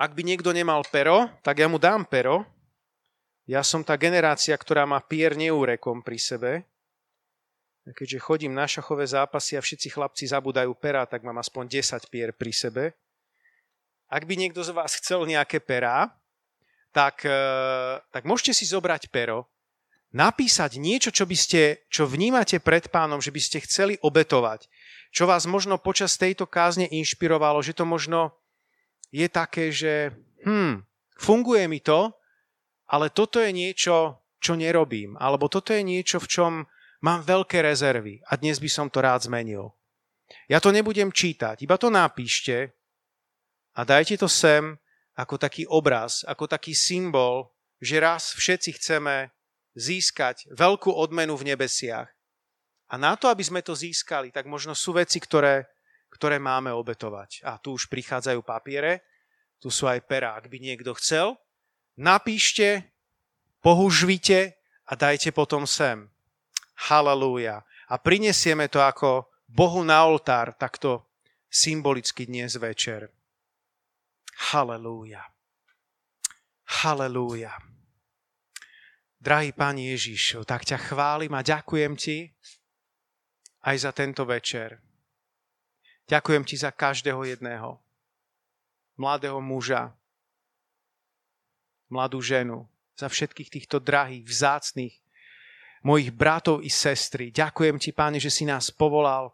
Ak 0.00 0.16
by 0.16 0.24
niekto 0.24 0.56
nemal 0.56 0.80
pero, 0.88 1.28
tak 1.44 1.60
ja 1.60 1.68
mu 1.68 1.76
dám 1.76 2.08
pero. 2.08 2.48
Ja 3.44 3.60
som 3.60 3.84
tá 3.84 4.00
generácia, 4.00 4.56
ktorá 4.56 4.88
má 4.88 4.96
pier 5.04 5.36
neúrekom 5.36 6.00
pri 6.00 6.16
sebe. 6.16 6.52
A 7.84 7.92
keďže 7.92 8.24
chodím 8.24 8.56
na 8.56 8.64
šachové 8.64 9.04
zápasy 9.04 9.60
a 9.60 9.64
všetci 9.64 9.92
chlapci 9.92 10.24
zabudajú 10.24 10.72
pera, 10.80 11.04
tak 11.04 11.20
mám 11.20 11.36
aspoň 11.36 11.84
10 11.84 12.08
pier 12.08 12.32
pri 12.32 12.48
sebe. 12.48 12.84
Ak 14.08 14.24
by 14.24 14.40
niekto 14.40 14.64
z 14.64 14.72
vás 14.72 14.96
chcel 14.96 15.28
nejaké 15.28 15.60
perá, 15.60 16.16
tak, 16.96 17.20
e, 17.28 17.42
tak 18.08 18.24
môžete 18.24 18.56
si 18.56 18.64
zobrať 18.72 19.12
pero, 19.12 19.52
napísať 20.16 20.80
niečo, 20.80 21.12
čo, 21.12 21.28
by 21.28 21.36
ste, 21.36 21.84
čo 21.92 22.08
vnímate 22.08 22.56
pred 22.58 22.88
pánom, 22.88 23.20
že 23.20 23.30
by 23.30 23.40
ste 23.42 23.62
chceli 23.68 24.00
obetovať, 24.00 24.64
čo 25.12 25.28
vás 25.28 25.44
možno 25.44 25.76
počas 25.76 26.16
tejto 26.16 26.48
kázne 26.48 26.88
inšpirovalo, 26.88 27.60
že 27.60 27.76
to 27.76 27.84
možno 27.84 28.39
je 29.10 29.26
také, 29.26 29.74
že 29.74 30.14
hm, 30.46 30.82
funguje 31.18 31.66
mi 31.66 31.82
to, 31.82 32.14
ale 32.90 33.10
toto 33.10 33.38
je 33.38 33.50
niečo, 33.54 34.18
čo 34.40 34.56
nerobím, 34.56 35.14
alebo 35.20 35.46
toto 35.52 35.70
je 35.76 35.84
niečo, 35.84 36.18
v 36.18 36.30
čom 36.30 36.52
mám 37.04 37.20
veľké 37.22 37.60
rezervy 37.60 38.24
a 38.26 38.40
dnes 38.40 38.56
by 38.58 38.70
som 38.70 38.86
to 38.88 39.04
rád 39.04 39.28
zmenil. 39.28 39.76
Ja 40.46 40.62
to 40.62 40.70
nebudem 40.70 41.10
čítať, 41.10 41.60
iba 41.62 41.76
to 41.76 41.90
napíšte 41.90 42.72
a 43.74 43.80
dajte 43.82 44.18
to 44.18 44.30
sem 44.30 44.78
ako 45.18 45.36
taký 45.36 45.68
obraz, 45.68 46.24
ako 46.24 46.48
taký 46.48 46.72
symbol, 46.72 47.52
že 47.82 48.00
raz 48.00 48.32
všetci 48.32 48.80
chceme 48.80 49.28
získať 49.76 50.50
veľkú 50.54 50.90
odmenu 50.90 51.36
v 51.36 51.54
nebesiach. 51.54 52.08
A 52.90 52.94
na 52.98 53.14
to, 53.14 53.30
aby 53.30 53.44
sme 53.46 53.62
to 53.62 53.76
získali, 53.76 54.34
tak 54.34 54.50
možno 54.50 54.74
sú 54.74 54.96
veci, 54.96 55.22
ktoré 55.22 55.70
ktoré 56.20 56.36
máme 56.36 56.68
obetovať. 56.68 57.40
A 57.48 57.56
tu 57.56 57.72
už 57.80 57.88
prichádzajú 57.88 58.44
papiere, 58.44 59.00
tu 59.56 59.72
sú 59.72 59.88
aj 59.88 60.04
perá. 60.04 60.36
Ak 60.36 60.52
by 60.52 60.60
niekto 60.60 60.92
chcel, 61.00 61.40
napíšte, 61.96 62.92
pohužvite 63.64 64.60
a 64.84 64.92
dajte 64.92 65.32
potom 65.32 65.64
sem. 65.64 66.12
Halelúja. 66.92 67.64
A 67.88 67.96
prinesieme 67.96 68.68
to 68.68 68.84
ako 68.84 69.32
Bohu 69.48 69.80
na 69.80 70.04
oltár, 70.04 70.52
takto 70.60 71.08
symbolicky 71.48 72.28
dnes 72.28 72.60
večer. 72.60 73.08
Halelúja. 74.52 75.24
Halelúja. 76.84 77.56
Drahý 79.16 79.56
Pán 79.56 79.80
Ježišu, 79.80 80.44
tak 80.44 80.68
ťa 80.68 80.76
chválim 80.84 81.32
a 81.32 81.40
ďakujem 81.40 81.96
Ti 81.96 82.28
aj 83.64 83.76
za 83.76 83.92
tento 83.96 84.28
večer. 84.28 84.89
Ďakujem 86.10 86.42
ti 86.42 86.58
za 86.58 86.74
každého 86.74 87.22
jedného. 87.22 87.78
Mladého 88.98 89.38
muža, 89.38 89.94
mladú 91.86 92.18
ženu, 92.18 92.66
za 92.98 93.06
všetkých 93.06 93.48
týchto 93.48 93.78
drahých, 93.78 94.26
vzácných 94.26 94.94
mojich 95.86 96.10
bratov 96.12 96.60
i 96.60 96.68
sestry. 96.68 97.30
Ďakujem 97.30 97.78
ti, 97.80 97.94
páne, 97.94 98.18
že 98.18 98.28
si 98.28 98.44
nás 98.44 98.68
povolal 98.68 99.32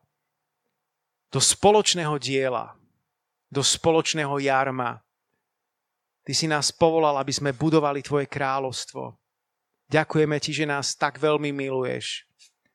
do 1.32 1.40
spoločného 1.42 2.14
diela, 2.22 2.78
do 3.50 3.64
spoločného 3.64 4.36
jarma. 4.38 5.02
Ty 6.22 6.32
si 6.36 6.46
nás 6.46 6.70
povolal, 6.70 7.18
aby 7.18 7.32
sme 7.34 7.56
budovali 7.56 8.04
Tvoje 8.04 8.30
kráľovstvo. 8.30 9.18
Ďakujeme 9.90 10.36
Ti, 10.38 10.50
že 10.62 10.66
nás 10.68 10.94
tak 10.94 11.18
veľmi 11.18 11.50
miluješ, 11.50 12.26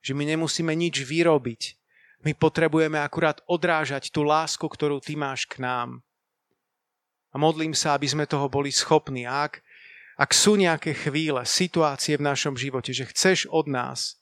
že 0.03 0.11
my 0.11 0.25
nemusíme 0.25 0.71
nič 0.75 1.03
vyrobiť, 1.03 1.80
my 2.21 2.31
potrebujeme 2.37 3.01
akurát 3.01 3.41
odrážať 3.49 4.13
tú 4.13 4.21
lásku, 4.21 4.61
ktorú 4.61 5.01
ty 5.01 5.17
máš 5.17 5.49
k 5.49 5.61
nám. 5.61 6.05
A 7.31 7.39
modlím 7.39 7.71
sa, 7.73 7.95
aby 7.95 8.05
sme 8.05 8.29
toho 8.29 8.51
boli 8.51 8.69
schopní. 8.69 9.23
Ak, 9.25 9.63
ak 10.19 10.31
sú 10.35 10.59
nejaké 10.59 10.93
chvíle, 10.93 11.41
situácie 11.47 12.19
v 12.19 12.27
našom 12.27 12.53
živote, 12.59 12.91
že 12.91 13.07
chceš 13.09 13.47
od 13.49 13.71
nás, 13.71 14.19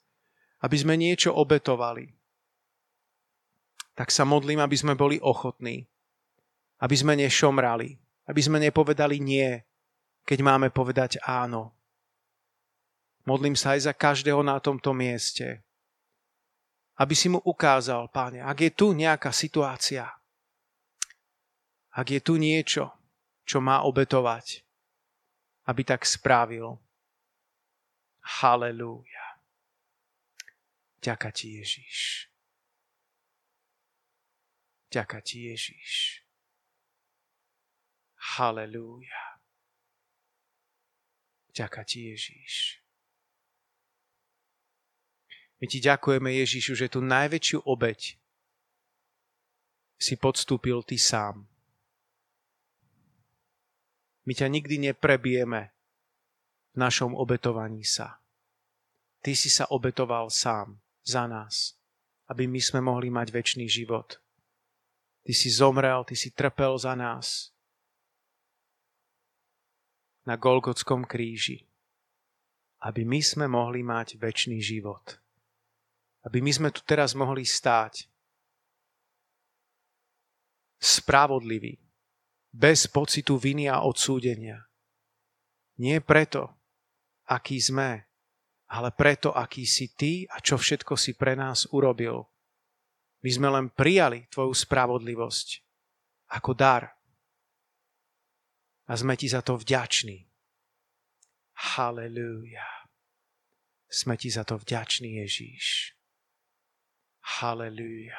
aby 0.62 0.76
sme 0.78 0.94
niečo 0.94 1.34
obetovali, 1.34 2.14
tak 3.98 4.08
sa 4.08 4.24
modlím, 4.24 4.64
aby 4.64 4.76
sme 4.78 4.96
boli 4.96 5.20
ochotní. 5.20 5.84
Aby 6.80 6.96
sme 6.96 7.18
nešomrali. 7.20 8.00
Aby 8.24 8.40
sme 8.40 8.62
nepovedali 8.62 9.20
nie, 9.20 9.60
keď 10.24 10.38
máme 10.40 10.72
povedať 10.72 11.20
áno. 11.26 11.76
Modlím 13.28 13.52
sa 13.58 13.76
aj 13.76 13.90
za 13.90 13.92
každého 13.92 14.40
na 14.40 14.56
tomto 14.62 14.96
mieste, 14.96 15.60
aby 17.00 17.14
si 17.16 17.32
mu 17.32 17.40
ukázal, 17.40 18.12
páne, 18.12 18.44
ak 18.44 18.60
je 18.60 18.70
tu 18.76 18.92
nejaká 18.92 19.32
situácia, 19.32 20.04
ak 21.96 22.06
je 22.12 22.20
tu 22.20 22.36
niečo, 22.36 22.92
čo 23.48 23.58
má 23.64 23.82
obetovať, 23.88 24.60
aby 25.66 25.82
tak 25.82 26.04
spravil. 26.04 26.76
Halelúja. 28.20 29.40
Ďaká 31.00 31.32
ti 31.32 31.56
Ježiš. 31.56 32.28
Ďaká 34.92 35.24
ti 35.24 35.48
Ježiš. 35.48 36.20
Halelúja. 38.36 39.40
Ďaká 41.56 41.82
ti 41.88 42.12
Ježiš. 42.12 42.79
My 45.60 45.68
ti 45.68 45.76
ďakujeme, 45.76 46.32
Ježišu, 46.40 46.72
že 46.72 46.88
tú 46.88 47.04
najväčšiu 47.04 47.68
obeď 47.68 48.16
si 50.00 50.16
podstúpil 50.16 50.80
ty 50.88 50.96
sám. 50.96 51.44
My 54.24 54.32
ťa 54.32 54.48
nikdy 54.48 54.88
neprebijeme 54.88 55.68
v 56.72 56.76
našom 56.80 57.12
obetovaní 57.12 57.84
sa. 57.84 58.24
Ty 59.20 59.36
si 59.36 59.52
sa 59.52 59.68
obetoval 59.68 60.32
sám 60.32 60.80
za 61.04 61.28
nás, 61.28 61.76
aby 62.32 62.48
my 62.48 62.60
sme 62.64 62.80
mohli 62.80 63.12
mať 63.12 63.28
väčší 63.28 63.68
život. 63.68 64.16
Ty 65.20 65.32
si 65.36 65.52
zomrel, 65.52 66.08
ty 66.08 66.16
si 66.16 66.32
trpel 66.32 66.72
za 66.80 66.96
nás 66.96 67.52
na 70.24 70.40
Golgotskom 70.40 71.04
kríži, 71.04 71.68
aby 72.80 73.04
my 73.04 73.20
sme 73.20 73.44
mohli 73.44 73.84
mať 73.84 74.16
väčší 74.16 74.56
život 74.56 75.20
aby 76.26 76.44
my 76.44 76.52
sme 76.52 76.68
tu 76.68 76.84
teraz 76.84 77.16
mohli 77.16 77.44
stáť 77.44 78.10
spravodliví, 80.80 81.76
bez 82.50 82.88
pocitu 82.90 83.38
viny 83.38 83.70
a 83.70 83.84
odsúdenia. 83.84 84.66
Nie 85.78 86.02
preto, 86.02 86.50
aký 87.28 87.62
sme, 87.62 88.10
ale 88.70 88.90
preto, 88.90 89.30
aký 89.30 89.68
si 89.68 89.94
ty 89.94 90.26
a 90.26 90.42
čo 90.42 90.58
všetko 90.58 90.98
si 90.98 91.14
pre 91.14 91.38
nás 91.38 91.68
urobil. 91.70 92.26
My 93.20 93.30
sme 93.30 93.48
len 93.52 93.66
prijali 93.70 94.26
tvoju 94.32 94.56
spravodlivosť 94.56 95.48
ako 96.32 96.50
dar. 96.56 96.84
A 98.90 98.92
sme 98.98 99.14
ti 99.14 99.30
za 99.30 99.44
to 99.44 99.54
vďační. 99.54 100.26
Halelúja. 101.76 102.66
Sme 103.86 104.16
ti 104.16 104.30
za 104.32 104.42
to 104.42 104.58
vďační, 104.58 105.22
Ježíš. 105.22 105.99
Halleluja. 107.38 108.18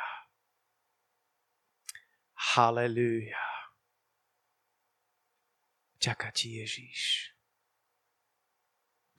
Halleluja. 2.56 3.46
Ďaká 6.02 6.32
ti 6.32 6.58
Ježíš. 6.58 7.36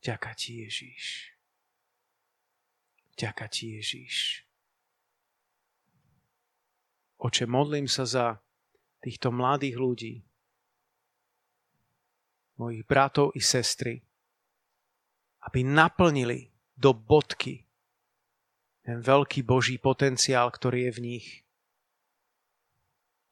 Ďaká 0.02 0.34
ti 0.34 0.66
Ježíš. 0.66 1.36
Ďaká 3.14 3.46
ti 3.46 3.78
Ježíš. 3.78 4.42
Oče, 7.22 7.46
modlím 7.46 7.86
sa 7.86 8.02
za 8.02 8.26
týchto 8.98 9.30
mladých 9.30 9.76
ľudí, 9.78 10.14
mojich 12.58 12.82
bratov 12.82 13.30
i 13.38 13.40
sestry, 13.44 14.02
aby 15.46 15.62
naplnili 15.62 16.50
do 16.74 16.90
bodky 16.90 17.62
ten 18.82 18.98
veľký 18.98 19.46
Boží 19.46 19.78
potenciál, 19.78 20.50
ktorý 20.50 20.90
je 20.90 20.92
v 20.92 21.00
nich. 21.00 21.26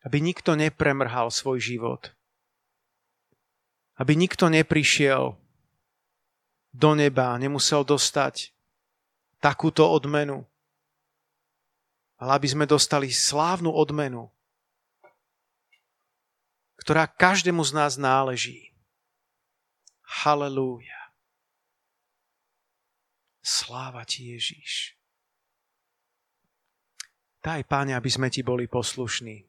Aby 0.07 0.22
nikto 0.22 0.55
nepremrhal 0.55 1.28
svoj 1.28 1.61
život. 1.61 2.14
Aby 3.98 4.16
nikto 4.16 4.48
neprišiel 4.48 5.36
do 6.70 6.90
neba, 6.94 7.34
nemusel 7.36 7.82
dostať 7.82 8.55
takúto 9.42 9.90
odmenu, 9.90 10.46
ale 12.20 12.30
aby 12.38 12.48
sme 12.48 12.64
dostali 12.64 13.11
slávnu 13.11 13.72
odmenu, 13.72 14.30
ktorá 16.78 17.11
každému 17.11 17.61
z 17.66 17.72
nás 17.74 17.92
náleží. 17.98 18.72
Halelúja. 20.05 21.12
Sláva 23.40 24.05
ti 24.05 24.36
Ježíš. 24.36 24.99
Daj, 27.41 27.64
Páne, 27.64 27.97
aby 27.97 28.12
sme 28.12 28.28
ti 28.28 28.45
boli 28.45 28.68
poslušní 28.68 29.49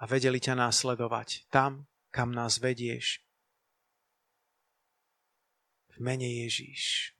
a 0.00 0.04
vedeli 0.04 0.36
ťa 0.36 0.52
následovať 0.52 1.48
tam, 1.48 1.88
kam 2.12 2.28
nás 2.28 2.60
vedieš. 2.60 3.24
V 5.92 5.96
mene 5.96 6.28
Ježíš. 6.28 7.16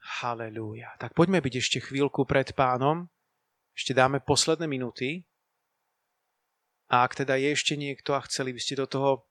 Halelúja. 0.00 0.96
Tak 0.96 1.12
poďme 1.12 1.44
byť 1.44 1.54
ešte 1.60 1.78
chvíľku 1.84 2.24
pred 2.24 2.56
pánom. 2.56 3.12
Ešte 3.76 3.92
dáme 3.92 4.24
posledné 4.24 4.64
minuty. 4.64 5.28
A 6.88 7.04
ak 7.04 7.20
teda 7.20 7.36
je 7.36 7.52
ešte 7.52 7.76
niekto 7.76 8.16
a 8.16 8.24
chceli 8.24 8.56
by 8.56 8.60
ste 8.64 8.80
do 8.80 8.88
toho 8.88 9.28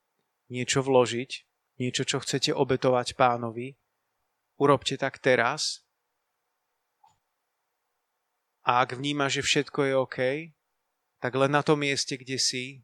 niečo 0.54 0.86
vložiť, 0.86 1.32
niečo, 1.82 2.06
čo 2.06 2.22
chcete 2.22 2.54
obetovať 2.54 3.18
pánovi, 3.18 3.74
urobte 4.62 4.94
tak 4.94 5.18
teraz. 5.18 5.85
A 8.66 8.82
ak 8.82 8.98
vníma, 8.98 9.30
že 9.30 9.46
všetko 9.46 9.80
je 9.86 9.94
OK, 9.94 10.18
tak 11.22 11.32
len 11.38 11.54
na 11.54 11.62
tom 11.62 11.86
mieste, 11.86 12.18
kde 12.18 12.42
si, 12.42 12.82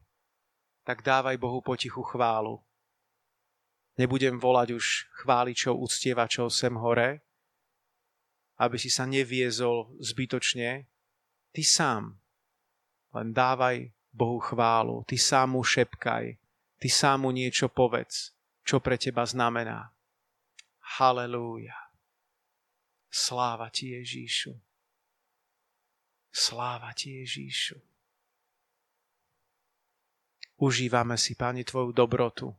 tak 0.86 1.02
dávaj 1.02 1.38
Bohu 1.38 1.58
potichu 1.58 2.02
chválu. 2.02 2.62
Nebudem 3.98 4.38
volať 4.38 4.78
už 4.78 5.10
chváličov, 5.22 5.76
uctievačov 5.76 6.48
sem 6.54 6.72
hore, 6.78 7.20
aby 8.56 8.78
si 8.78 8.88
sa 8.88 9.04
neviezol 9.04 9.90
zbytočne. 9.98 10.86
Ty 11.52 11.62
sám 11.66 12.22
len 13.12 13.36
dávaj 13.36 13.92
Bohu 14.12 14.40
chválu, 14.40 15.04
ty 15.04 15.18
sám 15.18 15.50
mu 15.56 15.62
šepkaj, 15.64 16.36
ty 16.80 16.88
sám 16.88 17.28
mu 17.28 17.30
niečo 17.30 17.68
povedz, 17.68 18.32
čo 18.64 18.80
pre 18.80 18.96
teba 18.96 19.26
znamená. 19.28 19.92
Halelúja. 20.96 21.76
Sláva 23.12 23.68
ti 23.68 23.92
Ježíšu. 23.92 24.56
Sláva 26.32 26.96
ti 26.96 27.20
Ježíšu. 27.20 27.76
Užívame 30.56 31.20
si, 31.20 31.36
Pani, 31.36 31.62
Tvoju 31.62 31.92
dobrotu, 31.92 32.56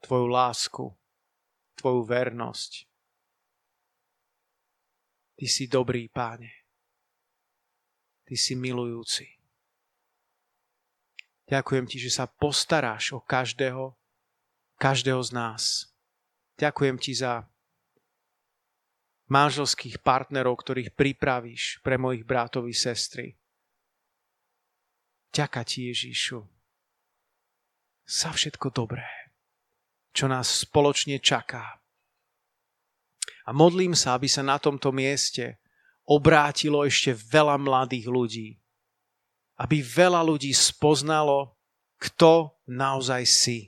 Tvoju 0.00 0.26
lásku, 0.30 0.86
Tvoju 1.74 2.00
vernosť, 2.06 2.86
Ty 5.34 5.46
si 5.50 5.66
dobrý, 5.66 6.06
páne. 6.06 6.50
Ty 8.24 8.34
si 8.38 8.54
milujúci. 8.54 9.26
Ďakujem 11.44 11.84
ti, 11.90 12.00
že 12.00 12.08
sa 12.08 12.24
postaráš 12.24 13.12
o 13.12 13.20
každého, 13.20 13.92
každého 14.80 15.20
z 15.20 15.30
nás. 15.34 15.62
Ďakujem 16.56 16.96
ti 16.96 17.12
za 17.12 17.44
manželských 19.28 20.04
partnerov, 20.04 20.60
ktorých 20.60 20.92
pripravíš 20.92 21.80
pre 21.80 21.96
mojich 21.96 22.24
brátovi 22.28 22.76
sestry. 22.76 23.36
Ďaká 25.34 25.66
ti, 25.66 25.90
Ježíšu, 25.90 26.46
za 28.04 28.30
všetko 28.30 28.70
dobré, 28.70 29.08
čo 30.12 30.28
nás 30.28 30.62
spoločne 30.68 31.18
čaká. 31.18 31.80
A 33.44 33.50
modlím 33.52 33.96
sa, 33.96 34.16
aby 34.16 34.28
sa 34.28 34.44
na 34.44 34.60
tomto 34.60 34.92
mieste 34.92 35.60
obrátilo 36.04 36.84
ešte 36.84 37.16
veľa 37.16 37.56
mladých 37.60 38.06
ľudí. 38.08 38.48
Aby 39.56 39.80
veľa 39.80 40.20
ľudí 40.24 40.52
spoznalo, 40.52 41.56
kto 42.00 42.52
naozaj 42.68 43.22
si. 43.24 43.58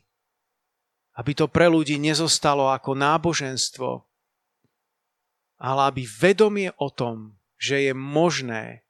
Aby 1.17 1.33
to 1.33 1.47
pre 1.49 1.69
ľudí 1.69 1.97
nezostalo 1.97 2.69
ako 2.69 2.93
náboženstvo, 2.93 4.05
ale 5.57 5.89
aby 5.89 6.03
vedomie 6.05 6.71
o 6.77 6.93
tom, 6.93 7.41
že 7.57 7.89
je 7.89 7.93
možné 7.97 8.85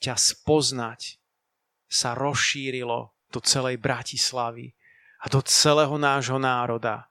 ťa 0.00 0.16
spoznať, 0.16 1.20
sa 1.90 2.16
rozšírilo 2.16 3.12
do 3.28 3.38
celej 3.42 3.76
Bratislavy 3.82 4.72
a 5.20 5.28
do 5.28 5.44
celého 5.44 5.98
nášho 6.00 6.40
národa. 6.40 7.10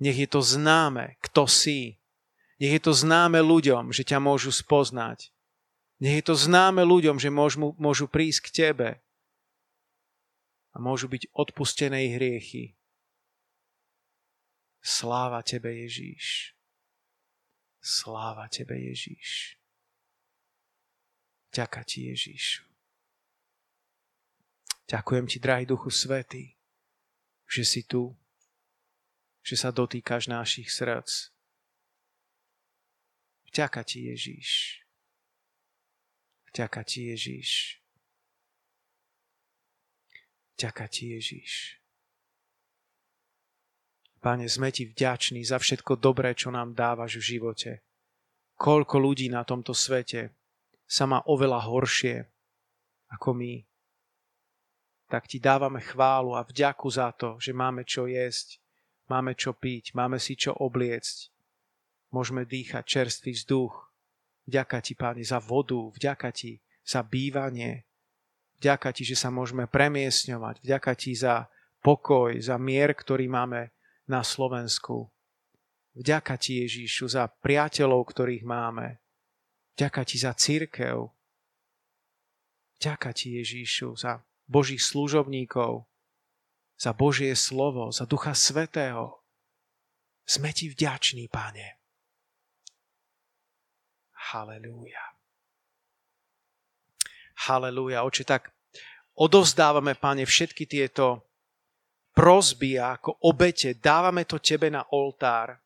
Nech 0.00 0.16
je 0.16 0.28
to 0.30 0.40
známe, 0.40 1.20
kto 1.20 1.44
si. 1.44 2.00
Nech 2.58 2.80
je 2.80 2.82
to 2.82 2.92
známe 2.96 3.38
ľuďom, 3.42 3.92
že 3.92 4.06
ťa 4.06 4.18
môžu 4.22 4.54
spoznať. 4.54 5.34
Nech 6.00 6.22
je 6.22 6.24
to 6.24 6.34
známe 6.34 6.82
ľuďom, 6.82 7.20
že 7.20 7.30
môžu, 7.30 7.76
môžu 7.78 8.06
prísť 8.10 8.50
k 8.50 8.54
tebe 8.54 8.90
a 10.74 10.76
môžu 10.82 11.06
byť 11.06 11.30
odpustené 11.30 12.18
hriechy. 12.18 12.74
Sláva 14.82 15.40
tebe, 15.46 15.70
Ježíš. 15.70 16.54
Sláva 17.84 18.48
tebe, 18.48 18.80
Ježíš. 18.80 19.60
Ďaká 21.52 21.84
ti, 21.84 22.08
Ježíš. 22.08 22.64
Ďakujem 24.88 25.28
ti, 25.28 25.36
drahý 25.36 25.68
Duchu 25.68 25.92
Svetý, 25.92 26.56
že 27.44 27.64
si 27.68 27.84
tu 27.84 28.16
že 29.44 29.60
sa 29.60 29.68
dotýkaš 29.68 30.32
našich 30.32 30.72
srdc. 30.72 31.28
Vďaka 33.52 33.84
ti, 33.84 34.08
Ježíš. 34.08 34.80
Vďaka 36.48 36.80
ti, 36.80 37.12
Ježíš. 37.12 37.50
Vďaka 40.56 40.88
ti, 40.88 41.12
Ježíš. 41.12 41.83
Pane, 44.24 44.48
sme 44.48 44.72
ti 44.72 44.88
vďační 44.88 45.44
za 45.44 45.60
všetko 45.60 46.00
dobré, 46.00 46.32
čo 46.32 46.48
nám 46.48 46.72
dávaš 46.72 47.20
v 47.20 47.36
živote. 47.36 47.84
Koľko 48.56 48.96
ľudí 48.96 49.28
na 49.28 49.44
tomto 49.44 49.76
svete 49.76 50.32
sa 50.88 51.04
má 51.04 51.20
oveľa 51.28 51.60
horšie 51.68 52.24
ako 53.12 53.36
my. 53.36 53.60
Tak 55.12 55.28
ti 55.28 55.36
dávame 55.36 55.84
chválu 55.84 56.32
a 56.32 56.40
vďaku 56.40 56.88
za 56.88 57.12
to, 57.12 57.36
že 57.36 57.52
máme 57.52 57.84
čo 57.84 58.08
jesť, 58.08 58.64
Máme 59.04 59.36
čo 59.36 59.52
piť, 59.52 59.92
máme 59.92 60.16
si 60.16 60.32
čo 60.32 60.56
obliecť. 60.56 61.28
Môžeme 62.08 62.48
dýchať 62.48 62.84
čerstvý 62.88 63.36
vzduch. 63.36 63.92
Vďaka 64.48 64.80
ti, 64.80 64.92
Páni, 64.96 65.24
za 65.24 65.40
vodu, 65.40 65.76
vďaka 65.76 66.32
ti 66.32 66.60
za 66.84 67.00
bývanie, 67.00 67.84
vďaka 68.60 68.92
ti, 68.92 69.08
že 69.08 69.16
sa 69.16 69.32
môžeme 69.32 69.64
premiesňovať, 69.64 70.60
vďaka 70.60 70.92
ti 70.96 71.16
za 71.16 71.48
pokoj, 71.80 72.36
za 72.40 72.60
mier, 72.60 72.92
ktorý 72.92 73.24
máme 73.28 73.72
na 74.08 74.20
Slovensku. 74.20 75.08
Vďaka 75.94 76.34
ti, 76.36 76.66
Ježíšu, 76.66 77.06
za 77.06 77.30
priateľov, 77.30 78.10
ktorých 78.10 78.42
máme. 78.42 78.98
Vďaka 79.78 80.02
ti 80.02 80.16
za 80.18 80.34
církev. 80.34 81.10
Vďaka 82.82 83.10
ti, 83.14 83.38
Ježíšu, 83.38 83.94
za 83.94 84.26
Božích 84.50 84.82
služobníkov, 84.82 85.86
za 86.76 86.92
Božie 86.92 87.32
slovo, 87.38 87.94
za 87.94 88.04
Ducha 88.04 88.34
Svetého. 88.34 89.22
Sme 90.26 90.50
ti 90.50 90.68
vďační, 90.68 91.30
Pane. 91.30 91.78
Halelúja. 94.34 95.04
Halelúja. 97.46 98.02
Oče, 98.02 98.24
tak 98.24 98.50
odovzdávame, 99.14 99.94
Pane, 99.94 100.26
všetky 100.26 100.66
tieto 100.66 101.22
prosby 102.14 102.78
ako 102.78 103.18
obete, 103.26 103.76
dávame 103.76 104.24
to 104.24 104.38
Tebe 104.38 104.70
na 104.70 104.86
oltár. 104.94 105.58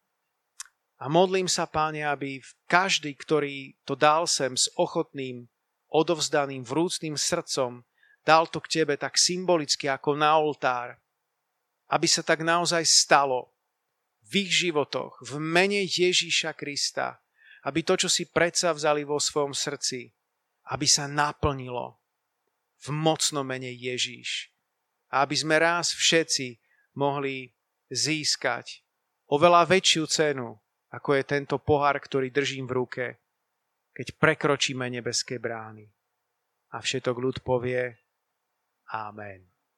A 0.99 1.07
modlím 1.07 1.46
sa, 1.46 1.70
Páne, 1.70 2.03
aby 2.03 2.42
každý, 2.66 3.14
ktorý 3.14 3.78
to 3.86 3.94
dal 3.94 4.26
sem 4.26 4.59
s 4.59 4.66
ochotným, 4.74 5.46
odovzdaným, 5.88 6.66
vrúcným 6.66 7.14
srdcom, 7.14 7.86
dal 8.26 8.51
to 8.51 8.61
k 8.61 8.82
tebe 8.82 8.99
tak 9.01 9.16
symbolicky 9.16 9.88
ako 9.88 10.18
na 10.18 10.36
oltár, 10.36 11.01
aby 11.88 12.05
sa 12.05 12.20
tak 12.20 12.44
naozaj 12.44 12.84
stalo 12.84 13.57
v 14.28 14.44
ich 14.44 14.53
životoch, 14.53 15.24
v 15.24 15.40
mene 15.40 15.80
Ježíša 15.88 16.53
Krista, 16.53 17.22
aby 17.64 17.80
to, 17.80 17.96
čo 17.96 18.12
si 18.12 18.28
predsa 18.28 18.76
vzali 18.76 19.07
vo 19.07 19.16
svojom 19.16 19.57
srdci, 19.57 20.12
aby 20.68 20.84
sa 20.84 21.09
naplnilo 21.09 21.96
v 22.84 22.88
mocnom 22.92 23.46
mene 23.46 23.72
Ježíš. 23.72 24.53
A 25.09 25.24
aby 25.24 25.36
sme 25.36 25.56
raz 25.56 25.92
všetci 25.96 26.61
mohli 26.96 27.48
získať 27.88 28.84
oveľa 29.32 29.64
väčšiu 29.68 30.04
cenu, 30.09 30.56
ako 30.88 31.16
je 31.16 31.22
tento 31.24 31.56
pohár, 31.61 32.00
ktorý 32.00 32.32
držím 32.32 32.64
v 32.68 32.76
ruke, 32.76 33.06
keď 33.92 34.16
prekročíme 34.16 34.88
nebeské 34.88 35.36
brány. 35.40 35.88
A 36.72 36.84
všetok 36.84 37.16
ľud 37.16 37.36
povie 37.40 37.96
Amen. 38.88 39.57